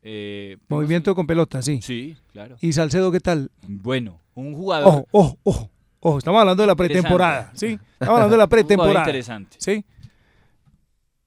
[0.08, 1.80] Eh, Movimiento con pelota, sí.
[1.82, 2.58] Sí, claro.
[2.62, 3.50] ¿Y Salcedo qué tal?
[3.68, 4.88] Bueno, un jugador...
[4.88, 7.80] Ojo, ojo, ojo, ojo, estamos hablando de la pretemporada, ¿sí?
[7.94, 9.00] Estamos hablando de la Un jugador pretemporada.
[9.06, 9.58] interesante.
[9.60, 9.84] ¿Sí?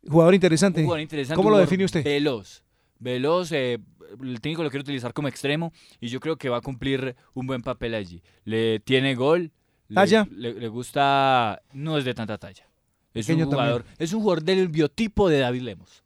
[0.08, 0.80] Jugador interesante.
[0.80, 2.04] Un jugador interesante, ¿Cómo lo define usted?
[2.04, 2.62] Veloz.
[3.00, 3.78] Veloz, eh,
[4.22, 7.48] el técnico lo quiere utilizar como extremo y yo creo que va a cumplir un
[7.48, 8.22] buen papel allí.
[8.44, 9.50] Le tiene gol.
[9.92, 10.24] ¿Talla?
[10.30, 11.60] Le, le gusta.
[11.72, 12.64] No es de tanta talla.
[13.12, 13.66] Es Pequeño un también.
[13.72, 13.84] jugador.
[13.98, 16.04] Es un jugador del biotipo de David Lemos.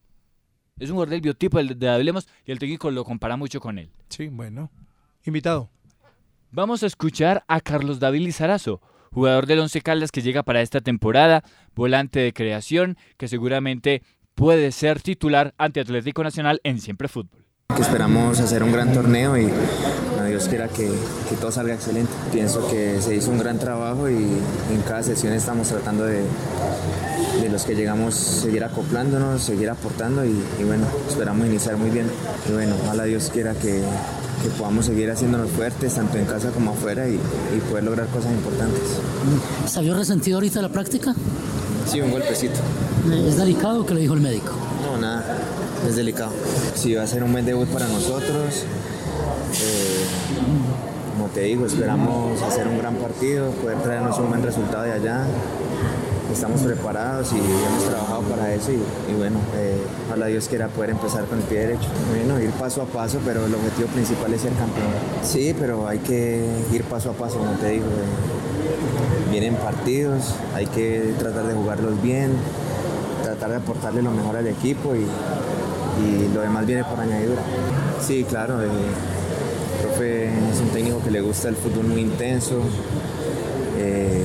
[0.83, 3.61] Es un jugador del biotipo del- de David Lemos y el técnico lo compara mucho
[3.61, 3.89] con él.
[4.09, 4.69] Sí, bueno.
[5.25, 5.71] Invitado.
[6.51, 8.81] Vamos a escuchar a Carlos David Lizarazo,
[9.13, 11.45] jugador del Once Caldas que llega para esta temporada,
[11.77, 14.03] volante de creación, que seguramente
[14.35, 17.45] puede ser titular ante Atlético Nacional en Siempre Fútbol.
[17.77, 19.45] que esperamos hacer un gran torneo y
[20.11, 20.91] bueno, Dios quiera que,
[21.29, 22.13] que todo salga excelente.
[22.33, 26.23] Pienso que se hizo un gran trabajo y en cada sesión estamos tratando de,
[27.43, 32.07] de los que llegamos seguir acoplándonos, seguir aportando y, y bueno, esperamos iniciar muy bien.
[32.49, 33.83] Y bueno, ojalá Dios quiera que,
[34.43, 38.31] que podamos seguir haciéndonos fuertes tanto en casa como afuera y, y poder lograr cosas
[38.31, 38.83] importantes.
[39.67, 41.15] ¿Salió resentido ahorita la práctica?
[41.91, 42.61] Sí, un golpecito.
[43.27, 44.53] ¿Es delicado que le dijo el médico?
[44.85, 45.25] No, nada,
[45.89, 46.31] es delicado.
[46.77, 48.65] Sí, va a ser un buen debut para nosotros.
[49.55, 50.05] Eh,
[51.13, 55.25] como te digo, esperamos hacer un gran partido, poder traernos un buen resultado de allá.
[56.33, 59.77] Estamos preparados y hemos trabajado para eso y, bueno, eh,
[60.09, 61.89] ojalá Dios quiera poder empezar con el pie derecho.
[62.11, 64.89] Bueno, ir paso a paso, pero el objetivo principal es ser campeón.
[65.23, 67.85] Sí, pero hay que ir paso a paso, como te digo.
[67.85, 72.33] eh, vienen partidos, hay que tratar de jugarlos bien,
[73.23, 77.43] tratar de aportarle lo mejor al equipo y, y lo demás viene por añadidura.
[78.05, 82.57] Sí, claro, eh, el profe es un técnico que le gusta el fútbol muy intenso
[83.79, 84.25] eh,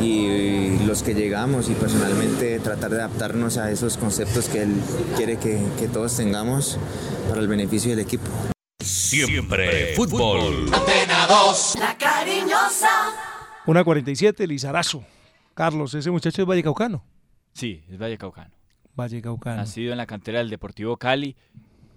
[0.00, 4.74] y, los que llegamos y personalmente tratar de adaptarnos a esos conceptos que él
[5.16, 6.78] quiere que, que todos tengamos
[7.28, 8.26] para el beneficio del equipo.
[8.80, 10.66] Siempre fútbol.
[10.72, 12.88] Antena 2, la cariñosa.
[13.66, 15.04] Una 47, Lizarazo.
[15.54, 17.04] Carlos, ese muchacho es Vallecaucano.
[17.54, 18.54] Sí, es Vallecaucano.
[18.94, 19.56] Vallecaucano.
[19.56, 21.36] Nacido en la cantera del Deportivo Cali,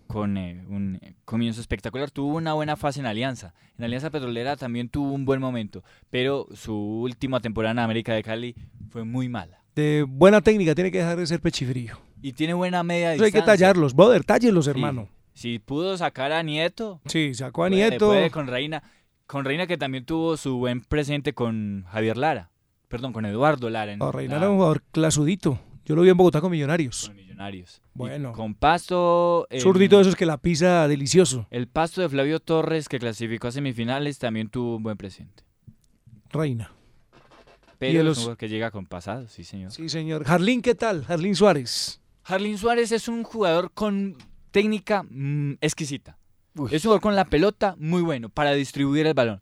[0.08, 2.10] con eh, un comienzo espectacular.
[2.12, 3.54] Tuvo una buena fase en Alianza.
[3.78, 8.24] En Alianza Petrolera también tuvo un buen momento, pero su última temporada en América de
[8.24, 8.56] Cali
[8.90, 9.62] fue muy mala.
[9.76, 11.98] De buena técnica, tiene que dejar de ser pechifrío.
[12.22, 13.68] Y tiene buena media Eso hay que distancia.
[13.68, 14.72] tallarlos, brother, tállenlos, Sí.
[14.72, 15.10] hermano.
[15.34, 17.00] Si pudo sacar a Nieto.
[17.06, 18.08] Sí, sacó a puede, Nieto.
[18.08, 18.82] puede con Reina.
[19.28, 22.50] Con Reina que también tuvo su buen presente con Javier Lara.
[22.88, 23.92] Perdón, con Eduardo Lara.
[23.92, 25.60] en No, Reina la- era un jugador clasudito.
[25.86, 27.12] Yo lo vi en Bogotá con Millonarios.
[27.38, 27.82] Millonarios.
[27.94, 28.34] Y Bueno.
[28.34, 29.48] con Pasto.
[29.60, 31.46] Zurdito de esos que la pisa delicioso.
[31.52, 35.44] El Pasto de Flavio Torres, que clasificó a semifinales, también tuvo un buen presente.
[36.32, 36.72] Reina.
[37.78, 39.72] Pero Y de es los- un jugador que llega con pasado, sí, señor.
[39.72, 40.24] Sí, señor.
[40.24, 41.06] Jarlín, ¿qué tal?
[41.06, 42.02] Jarlín Suárez.
[42.24, 44.18] Harlin Suárez es un jugador con
[44.52, 46.18] técnica mm, exquisita.
[46.72, 49.42] Es un jugador con la pelota muy bueno para distribuir el balón.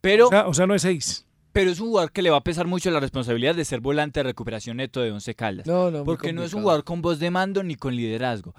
[0.00, 1.25] Pero, O sea, o sea, no es seis.
[1.56, 4.20] Pero es un jugador que le va a pesar mucho la responsabilidad de ser volante
[4.20, 5.66] de recuperación neto de Once Caldas.
[5.66, 8.54] No, no, porque no es un jugador con voz de mando ni con liderazgo.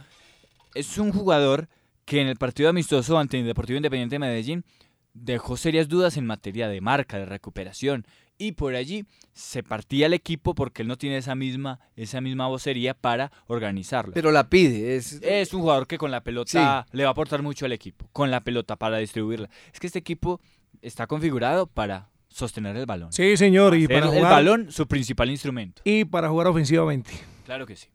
[0.73, 1.69] Es un jugador
[2.05, 4.65] que en el partido amistoso ante el Deportivo Independiente de Medellín
[5.13, 8.03] dejó serias dudas en materia de marca, de recuperación.
[8.39, 12.47] Y por allí se partía el equipo porque él no tiene esa misma, esa misma
[12.47, 14.15] vocería para organizarlo.
[14.15, 14.95] Pero la pide.
[14.95, 18.09] Es, Es un jugador que con la pelota le va a aportar mucho al equipo,
[18.11, 19.51] con la pelota para distribuirla.
[19.71, 20.41] Es que este equipo
[20.81, 23.11] está configurado para sostener el balón.
[23.11, 23.75] Sí, señor.
[23.75, 25.81] Y para el jugar, balón su principal instrumento.
[25.85, 27.11] y para jugar ofensivamente.
[27.45, 27.87] Claro que sí.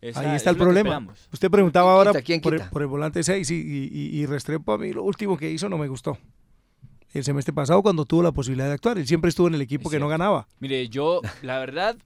[0.00, 1.06] Esa- Ahí está el problema.
[1.32, 1.92] Usted preguntaba
[2.22, 4.92] ¿Quién ahora por, el, por el volante 6 y, y, y- y Restrepo a mí
[4.92, 6.18] lo último que hizo no me gustó.
[7.14, 9.90] El semestre pasado cuando tuvo la posibilidad de actuar, él siempre estuvo en el equipo
[9.90, 10.48] que no ganaba.
[10.60, 11.96] Mire, yo, la verdad,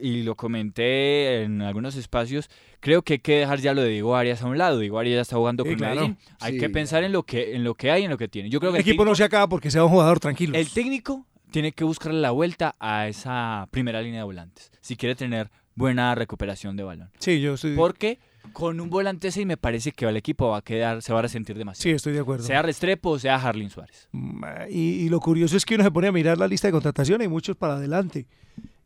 [0.00, 2.48] y lo comenté en algunos espacios,
[2.80, 4.78] creo que hay que dejar ya lo de Diego Arias a un lado.
[4.78, 6.00] Diego Arias ya está jugando Sí, con claro.
[6.02, 6.58] Hay Hay Sí.
[6.60, 8.48] que pensar en lo que, en lo que hay, en lo que tiene.
[8.50, 10.56] Yo creo que El equipo no se acaba porque sea un jugador tranquilo.
[10.56, 15.14] El técnico tiene que buscarle la vuelta a esa primera línea de volantes si quiere
[15.14, 17.10] tener buena recuperación de balón.
[17.18, 18.18] Sí, yo estoy, Porque
[18.52, 21.22] con un volante 6 me parece que el equipo va a quedar, se va a
[21.22, 21.82] resentir demasiado.
[21.82, 22.44] sí, estoy de acuerdo.
[22.44, 24.08] Sea Restrepo o sea Harlin Suárez.
[24.12, 26.72] Mm, Y, y lo curioso es que uno se pone a mirar la lista de
[26.72, 28.26] contratación, hay muchos para adelante.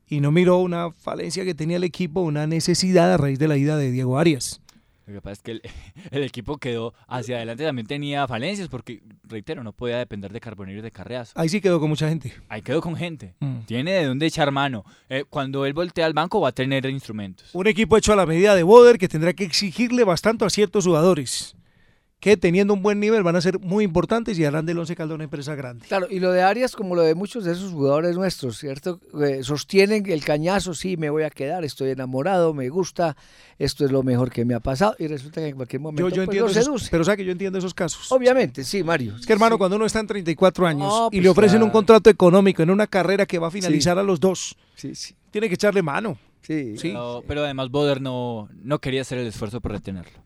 [0.08, 3.56] Y no miró una falencia que tenía el equipo, una necesidad a raíz de la
[3.56, 4.60] ida de Diego Arias.
[5.06, 5.62] Lo que pasa es que el,
[6.10, 10.78] el equipo quedó hacia adelante, también tenía falencias porque, reitero, no podía depender de Carbonero
[10.78, 11.32] y de Carreazo.
[11.36, 12.32] Ahí sí quedó con mucha gente.
[12.48, 13.34] Ahí quedó con gente.
[13.40, 13.60] Mm.
[13.66, 14.84] Tiene de dónde echar mano.
[15.08, 17.50] Eh, cuando él voltea al banco va a tener instrumentos.
[17.52, 20.86] Un equipo hecho a la medida de Boder que tendrá que exigirle bastante a ciertos
[20.86, 21.56] jugadores
[22.24, 25.14] que teniendo un buen nivel van a ser muy importantes y harán del Once Caldas
[25.16, 25.84] una empresa grande.
[25.86, 28.98] Claro, y lo de Arias, como lo de muchos de esos jugadores nuestros, ¿cierto?
[29.22, 33.14] Eh, sostienen el cañazo, sí, me voy a quedar, estoy enamorado, me gusta,
[33.58, 36.08] esto es lo mejor que me ha pasado, y resulta que en cualquier momento Yo,
[36.08, 36.88] yo pues, entiendo lo esos, seduce.
[36.90, 38.10] pero sabe que yo entiendo esos casos.
[38.10, 39.16] Obviamente, sí, Mario.
[39.20, 41.68] Es que hermano, cuando uno está en 34 años No, y pues le ofrecen un
[41.68, 44.00] contrato económico en una carrera que va a finalizar Sí.
[44.00, 45.14] a los dos, Sí, sí.
[45.30, 46.16] tiene que echarle mano.
[46.40, 46.78] Sí.
[46.78, 46.88] Sí.
[46.88, 50.24] Pero, pero además Boder no, no quería hacer el esfuerzo por retenerlo.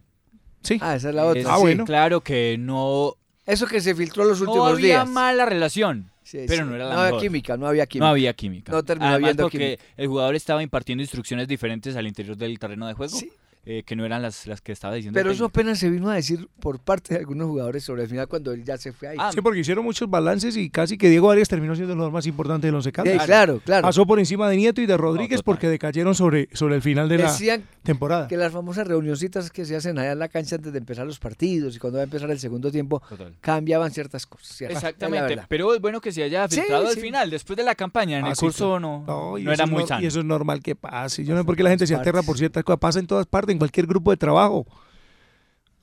[0.68, 0.78] Sí.
[0.82, 1.40] Ah, esa es la otra.
[1.40, 1.84] Es Ah, bueno.
[1.84, 3.14] Claro que no,
[3.46, 5.08] Eso que se filtró los no últimos había días.
[5.08, 6.68] mala relación, Sí, pero sí.
[6.70, 7.22] no era la No había mejor.
[7.22, 8.04] química, no había química.
[8.04, 8.72] No había química.
[8.72, 9.82] No terminó Además habiendo porque química.
[9.96, 13.30] el jugador estaba impartiendo instrucciones diferentes al interior del terreno de juego, Sí.
[13.64, 15.18] Eh, que no eran las, las que estaba diciendo.
[15.18, 18.26] Pero eso apenas se vino a decir por parte de algunos jugadores sobre el final
[18.28, 19.16] cuando él ya se fue ahí.
[19.20, 22.12] Ah, Sí, porque hicieron muchos balances y casi que Diego Arias terminó siendo el jugador
[22.12, 23.14] más importante del Once Caldas.
[23.20, 23.82] Sí, claro, claro.
[23.82, 27.18] Pasó por encima de Nieto y de Rodríguez porque decayeron sobre, sobre el final de
[27.18, 28.26] la Decían temporada.
[28.28, 31.18] que las famosas reunioncitas que se hacen allá en la cancha antes de empezar los
[31.18, 33.34] partidos y cuando va a empezar el segundo tiempo Total.
[33.40, 34.60] cambiaban ciertas cosas.
[34.62, 37.00] Exactamente, pero es bueno que se haya Sí, filtrado al sí.
[37.00, 39.86] final, después de la campaña, en Ah, el sí, curso no, No, no era muy
[39.86, 40.02] sano.
[40.02, 41.24] Y eso es normal que pase.
[41.24, 42.78] Yo no sé por qué la gente se aterra por ciertas cosas.
[42.80, 44.66] Pasa en todas partes, en cualquier grupo de trabajo.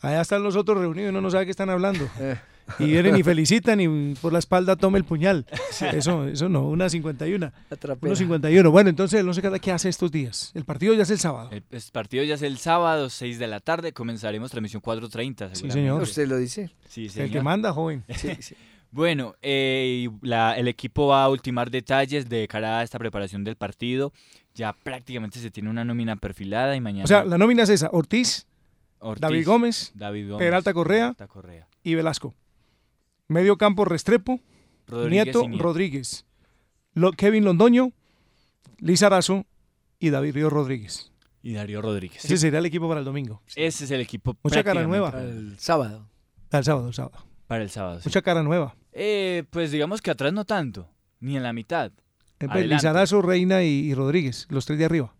[0.01, 2.07] Allá están los otros reunidos y uno no sabe qué están hablando.
[2.19, 2.37] Eh.
[2.79, 5.45] y vienen y felicitan y por la espalda toma el puñal.
[5.93, 7.51] Eso, eso no, una 51.
[8.01, 8.71] Uno 51.
[8.71, 10.51] Bueno, entonces no sé cada qué hace estos días.
[10.53, 11.49] El partido ya es el sábado.
[11.51, 13.93] El, el partido ya es el sábado, 6 de la tarde.
[13.93, 15.49] Comenzaremos transmisión 4.30.
[15.53, 16.01] Sí, señor.
[16.01, 16.69] Usted lo dice.
[16.87, 18.03] Sí, El que manda, joven.
[18.15, 18.55] Sí, sí.
[18.91, 23.57] Bueno, eh, la- el equipo va a ultimar detalles de cara a esta preparación del
[23.57, 24.13] partido.
[24.55, 27.03] Ya prácticamente se tiene una nómina perfilada y mañana.
[27.03, 27.89] O sea, la nómina es esa.
[27.91, 28.47] Ortiz,
[28.99, 31.67] Ortiz, David Gómez, David Gómez, Peralta Correa, Peralta Correa.
[31.83, 32.33] y Velasco.
[33.27, 34.39] Medio campo Restrepo,
[34.87, 35.61] Rodríguez Nieto.
[35.61, 36.25] Rodríguez.
[36.93, 37.91] Lo- Kevin Londoño,
[38.79, 39.45] Liz Arazo
[39.99, 41.11] y David Río Rodríguez.
[41.43, 42.25] Y Darío Rodríguez.
[42.25, 43.41] Ese sería el equipo para el domingo.
[43.55, 44.35] Ese es el equipo.
[44.41, 45.11] Mucha cara nueva.
[45.11, 46.07] prácticamente El sábado.
[46.51, 47.25] Al sábado, el sábado.
[47.45, 47.99] Para el sábado.
[47.99, 48.07] sí.
[48.09, 48.75] Mucha cara nueva.
[48.93, 50.89] Eh, pues digamos que atrás no tanto,
[51.19, 51.91] ni en la mitad.
[52.39, 52.75] Eh, pues, Adelante.
[52.75, 55.13] Lizarazo, Reina y, y Rodríguez, los tres de arriba.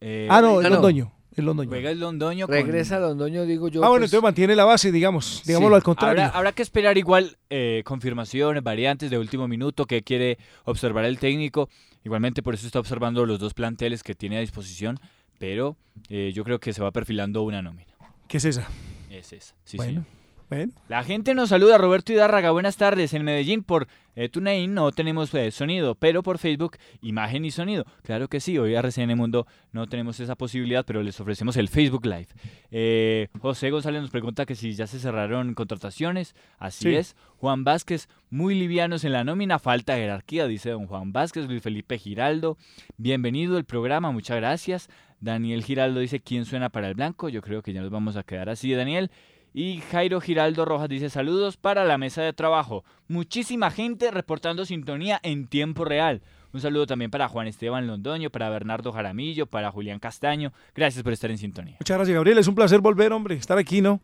[0.00, 0.70] Eh, ah, no, el.
[0.72, 1.12] Londoño.
[1.36, 1.68] El Londoño.
[1.70, 2.46] Juega el Londoño.
[2.46, 3.84] con- Regresa a Londoño, digo yo.
[3.84, 5.42] ah, bueno, pues, entonces mantiene la base, digamos.
[5.46, 5.78] Digámoslo Sí.
[5.78, 6.22] al contrario.
[6.24, 11.18] Habrá, habrá que esperar igual eh, confirmaciones, variantes de último minuto que quiere observar el
[11.18, 11.68] técnico.
[12.04, 14.98] Igualmente por eso está observando los dos planteles que tiene a disposición,
[15.38, 15.76] pero
[16.08, 17.92] eh, yo creo que se va perfilando una nómina.
[18.26, 18.66] ¿Qué es esa?
[19.10, 19.54] Es esa.
[19.64, 20.16] Sí, bueno, sí.
[20.50, 20.72] Bueno.
[20.88, 23.14] La gente nos saluda, Roberto Hidárraga, buenas tardes.
[23.14, 23.86] En Medellín por
[24.16, 27.86] eh, TuneIn no tenemos eh, sonido, pero por Facebook imagen y sonido.
[28.02, 32.04] Claro que sí, hoy RCN Mundo no tenemos esa posibilidad, pero les ofrecemos el Facebook
[32.04, 32.26] Live.
[32.70, 36.34] Eh, José González nos pregunta que si ya se cerraron contrataciones.
[36.58, 36.94] Así Sí.
[36.96, 37.16] es.
[37.38, 41.46] Juan Vázquez, muy livianos en la nómina, falta jerarquía, dice don Juan Vázquez.
[41.46, 42.58] Luis Felipe Giraldo,
[42.98, 44.90] bienvenido al programa, muchas gracias.
[45.20, 47.28] Daniel Giraldo dice, ¿quién suena para el blanco?
[47.28, 49.10] Yo creo que ya nos vamos a quedar así, Daniel.
[49.52, 52.84] Y Jairo Giraldo Rojas dice saludos para la mesa de trabajo.
[53.08, 56.22] Muchísima gente reportando sintonía en tiempo real.
[56.52, 60.52] Un saludo también para Juan Esteban Londoño, para Bernardo Jaramillo, para Julián Castaño.
[60.74, 61.76] Gracias por estar en sintonía.
[61.80, 62.38] Muchas gracias, Gabriel.
[62.38, 64.00] Es un placer volver, hombre, estar aquí, ¿no?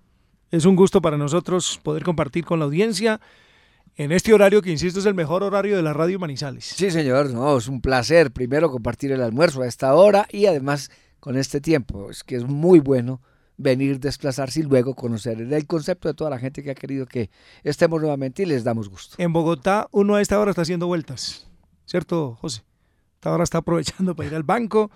[0.50, 3.20] Es un gusto para nosotros poder compartir con la audiencia
[3.96, 6.64] en este horario que, insisto, es el mejor horario de la radio Manizales.
[6.64, 10.90] Sí, señor, no, es un placer primero compartir el almuerzo a esta hora y además
[11.18, 12.10] con este tiempo.
[12.10, 13.20] Es que es muy bueno
[13.56, 17.30] venir, desplazarse y luego conocer el concepto de toda la gente que ha querido que
[17.64, 19.16] estemos nuevamente y les damos gusto.
[19.18, 21.46] En Bogotá, uno a esta hora está haciendo vueltas,
[21.86, 22.62] ¿cierto, José?
[23.14, 24.90] Esta hora está aprovechando para ir al banco,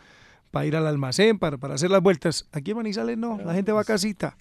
[0.50, 2.46] para ir al almacén, para, para hacer las vueltas.
[2.52, 4.36] Aquí en Manizales no, la gente va a casita.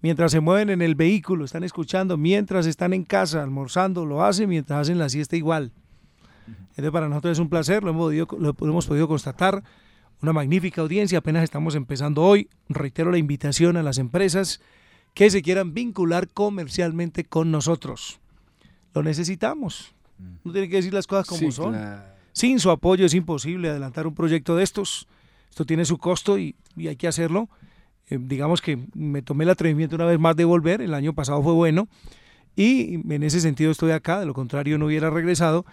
[0.00, 4.48] Mientras se mueven en el vehículo, están escuchando, mientras están en casa almorzando, lo hacen
[4.48, 5.72] mientras hacen la siesta igual.
[6.70, 9.64] Entonces para nosotros es un placer, lo hemos, podido, lo hemos podido constatar,
[10.20, 12.48] una magnífica audiencia, apenas estamos empezando hoy.
[12.68, 14.60] Reitero la invitación a las empresas
[15.14, 18.20] que se quieran vincular comercialmente con nosotros.
[18.94, 19.94] Lo necesitamos.
[20.44, 21.72] No tiene que decir las cosas como Sí, son.
[21.72, 22.02] claro.
[22.32, 25.06] Sin su apoyo es imposible adelantar un proyecto de estos.
[25.50, 27.48] Esto tiene su costo y, y hay que hacerlo.
[28.10, 30.80] Eh, digamos que me tomé el atrevimiento una vez más de volver.
[30.80, 31.88] El año pasado fue bueno.
[32.56, 34.20] Y en ese sentido estoy acá.
[34.20, 35.64] De lo contrario no hubiera regresado.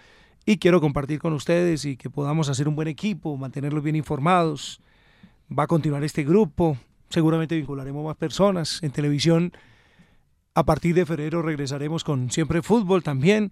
[0.46, 4.80] Y quiero compartir con ustedes y que podamos hacer un buen equipo, mantenerlos bien informados.
[5.56, 6.78] Va a continuar este grupo.
[7.10, 8.80] Seguramente vincularemos más personas.
[8.82, 9.52] En televisión,
[10.54, 13.50] a partir de febrero regresaremos con Siempre Fútbol también.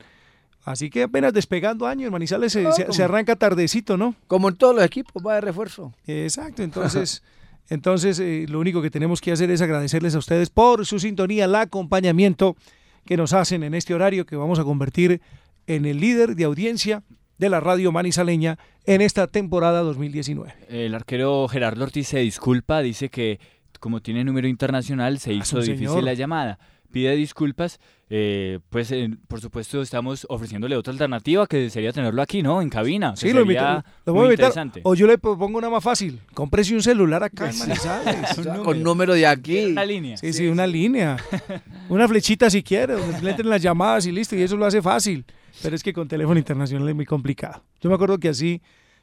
[0.64, 4.14] Así que apenas despegando años, Manizales se, se- se arranca tardecito, ¿no?
[4.28, 5.92] Como en todos los equipos, va de refuerzo.
[6.06, 7.22] Exacto, entonces,
[7.68, 11.44] entonces eh, lo único que tenemos que hacer es agradecerles a ustedes por su sintonía,
[11.44, 12.56] el acompañamiento
[13.04, 15.20] que nos hacen en este horario que vamos a convertir
[15.66, 17.02] en el líder de audiencia
[17.38, 20.54] de la radio manizaleña en esta temporada 2019.
[20.68, 23.40] El arquero Gerardo Ortiz se disculpa, dice que
[23.80, 26.04] como tiene número internacional se hizo un difícil señor.
[26.04, 26.58] la llamada.
[26.90, 32.40] Pide disculpas, eh, pues eh, por supuesto estamos ofreciéndole otra alternativa que sería tenerlo aquí,
[32.40, 32.62] ¿no?
[32.62, 33.16] En cabina.
[33.16, 34.44] Sí, lo, invito- lo muy voy a invitar.
[34.50, 34.80] interesante.
[34.84, 36.20] O yo le propongo una más fácil.
[36.34, 38.36] Cómprese un celular acá en Manizales.
[38.64, 39.64] Con número de aquí.
[39.72, 40.16] Una línea.
[40.18, 41.16] Sí, sí, una línea.
[41.88, 44.80] Una flechita si quiere, donde le entren las llamadas y listo, y eso lo hace
[44.80, 45.24] fácil.
[45.62, 47.62] Pero es que con teléfono internacional es muy complicado.
[47.80, 48.60] Yo me acuerdo que así,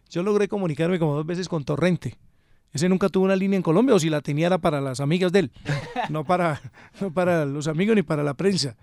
[0.09, 2.17] yo logré comunicarme como dos veces con Torrente.
[2.73, 5.31] Ese nunca tuvo una línea en Colombia, o si la tenía era para las amigas
[5.31, 5.51] de él,
[6.09, 6.61] no para,
[7.01, 8.75] no para los amigos ni para la prensa.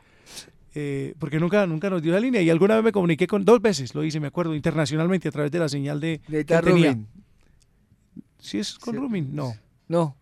[0.75, 2.43] Eh, porque nunca, nunca nos dio la línea.
[2.43, 5.51] Y alguna vez me comuniqué con, dos veces lo hice, me acuerdo, internacionalmente a través
[5.51, 6.21] de la señal de...
[6.29, 6.99] De que tenía.
[8.39, 9.35] ¿Sí es con Roaming?
[9.35, 9.55] No.
[9.89, 10.17] No.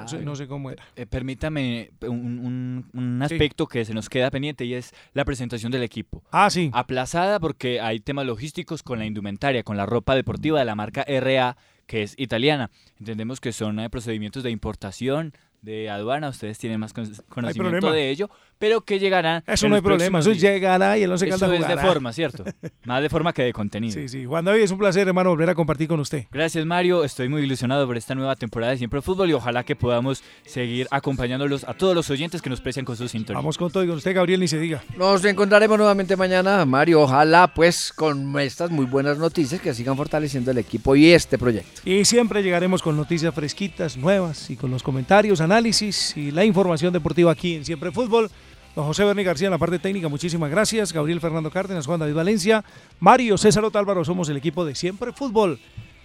[0.00, 0.82] No sé, no sé cómo era.
[0.96, 3.34] Eh, permítame un, un- un Sí.
[3.34, 6.22] aspecto que se nos queda pendiente y es la presentación del equipo.
[6.30, 6.70] Ah, sí.
[6.72, 11.04] Aplazada porque hay temas logísticos con la indumentaria, con la ropa deportiva de la marca
[11.06, 12.70] RA, que es italiana.
[12.98, 15.32] Entendemos que son eh, procedimientos de importación,
[15.62, 18.30] de aduana, ustedes tienen más con- conocimiento de ello,
[18.62, 19.42] pero que llegarán.
[19.44, 22.44] Eso no hay problema, eso llegará y el Once Caldas Eso es de forma, ¿cierto?
[22.84, 23.92] Más de forma que de contenido.
[23.92, 24.24] Sí, sí.
[24.24, 26.26] Juan David, es un placer, hermano, volver a compartir con usted.
[26.30, 27.02] Gracias, Mario.
[27.02, 30.86] Estoy muy ilusionado por esta nueva temporada de Siempre Fútbol y ojalá que podamos seguir
[30.92, 33.40] acompañándolos a todos los oyentes que nos precian con su sintonía.
[33.40, 34.80] Vamos con todo y con usted, Gabriel, ni se diga.
[34.96, 37.00] Nos encontraremos nuevamente mañana, Mario.
[37.00, 41.80] Ojalá, pues, con estas muy buenas noticias que sigan fortaleciendo el equipo y este proyecto.
[41.84, 46.92] Y siempre llegaremos con noticias fresquitas, nuevas y con los comentarios, análisis y la información
[46.92, 48.30] deportiva aquí en Siempre Fútbol.
[48.74, 50.92] Don José Berni García en la parte técnica, muchísimas gracias.
[50.92, 52.64] Gabriel Fernando Cárdenas, Juan David Valencia,
[53.00, 55.60] Mario César Otálvaro, somos el equipo de Siempre Fútbol.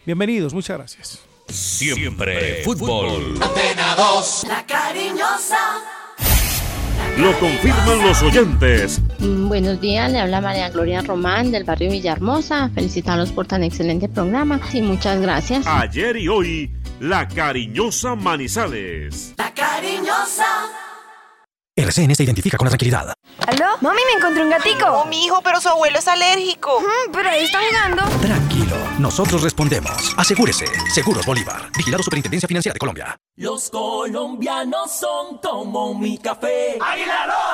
[0.06, 1.20] Bienvenidos, muchas gracias.
[1.48, 3.36] Siempre Fútbol.
[3.42, 5.58] Antena 2, la cariñosa.
[7.18, 9.02] Lo confirman los oyentes.
[9.20, 12.70] Mm, Buenos días, le habla María Gloria Román del barrio Villahermosa.
[12.76, 15.66] Felicitarlos por tan excelente programa y muchas gracias.
[15.66, 19.34] Ayer y hoy, la cariñosa Manizales.
[19.38, 20.46] La cariñosa.
[21.78, 23.14] RCN se identifica con la tranquilidad.
[23.46, 23.66] ¿Aló?
[23.82, 24.86] Mami, me encontré un gatico.
[24.88, 26.82] Oh, mi hijo, pero su abuelo es alérgico.
[27.14, 28.04] pero ahí está jugando.
[28.20, 30.14] Tranquilo, nosotros respondemos.
[30.18, 30.66] Asegúrese.
[30.92, 31.70] Seguros Bolívar.
[31.78, 33.16] Vigilado Superintendencia Financiera de Colombia.
[33.36, 36.80] Los colombianos son como mi café.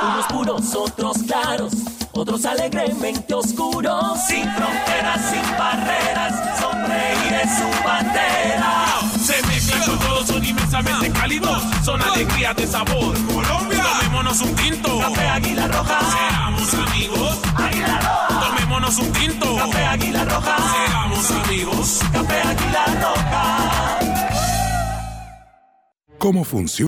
[0.04, 1.74] Unos puros, otros claros,
[2.14, 4.20] otros alegremente oscuros.
[4.26, 8.86] Sin fronteras, sin barreras, sonreír es su bandera.
[9.22, 11.62] Se mezclan con todos, son inmensamente cálidos.
[11.84, 13.14] Son alegrías de sabor.
[13.28, 13.73] Colombia.
[14.04, 15.00] Tomémonos un tinto.
[15.00, 16.00] Café Águila Roja.
[16.12, 17.40] Seamos amigos.
[17.56, 18.40] Águila Roja.
[18.50, 19.56] Tomémonos un tinto.
[19.56, 20.58] Café Águila Roja.
[20.58, 22.00] Seamos amigos.
[22.12, 24.00] Café Águila Roja.
[26.18, 26.82] ¿Cómo funciona?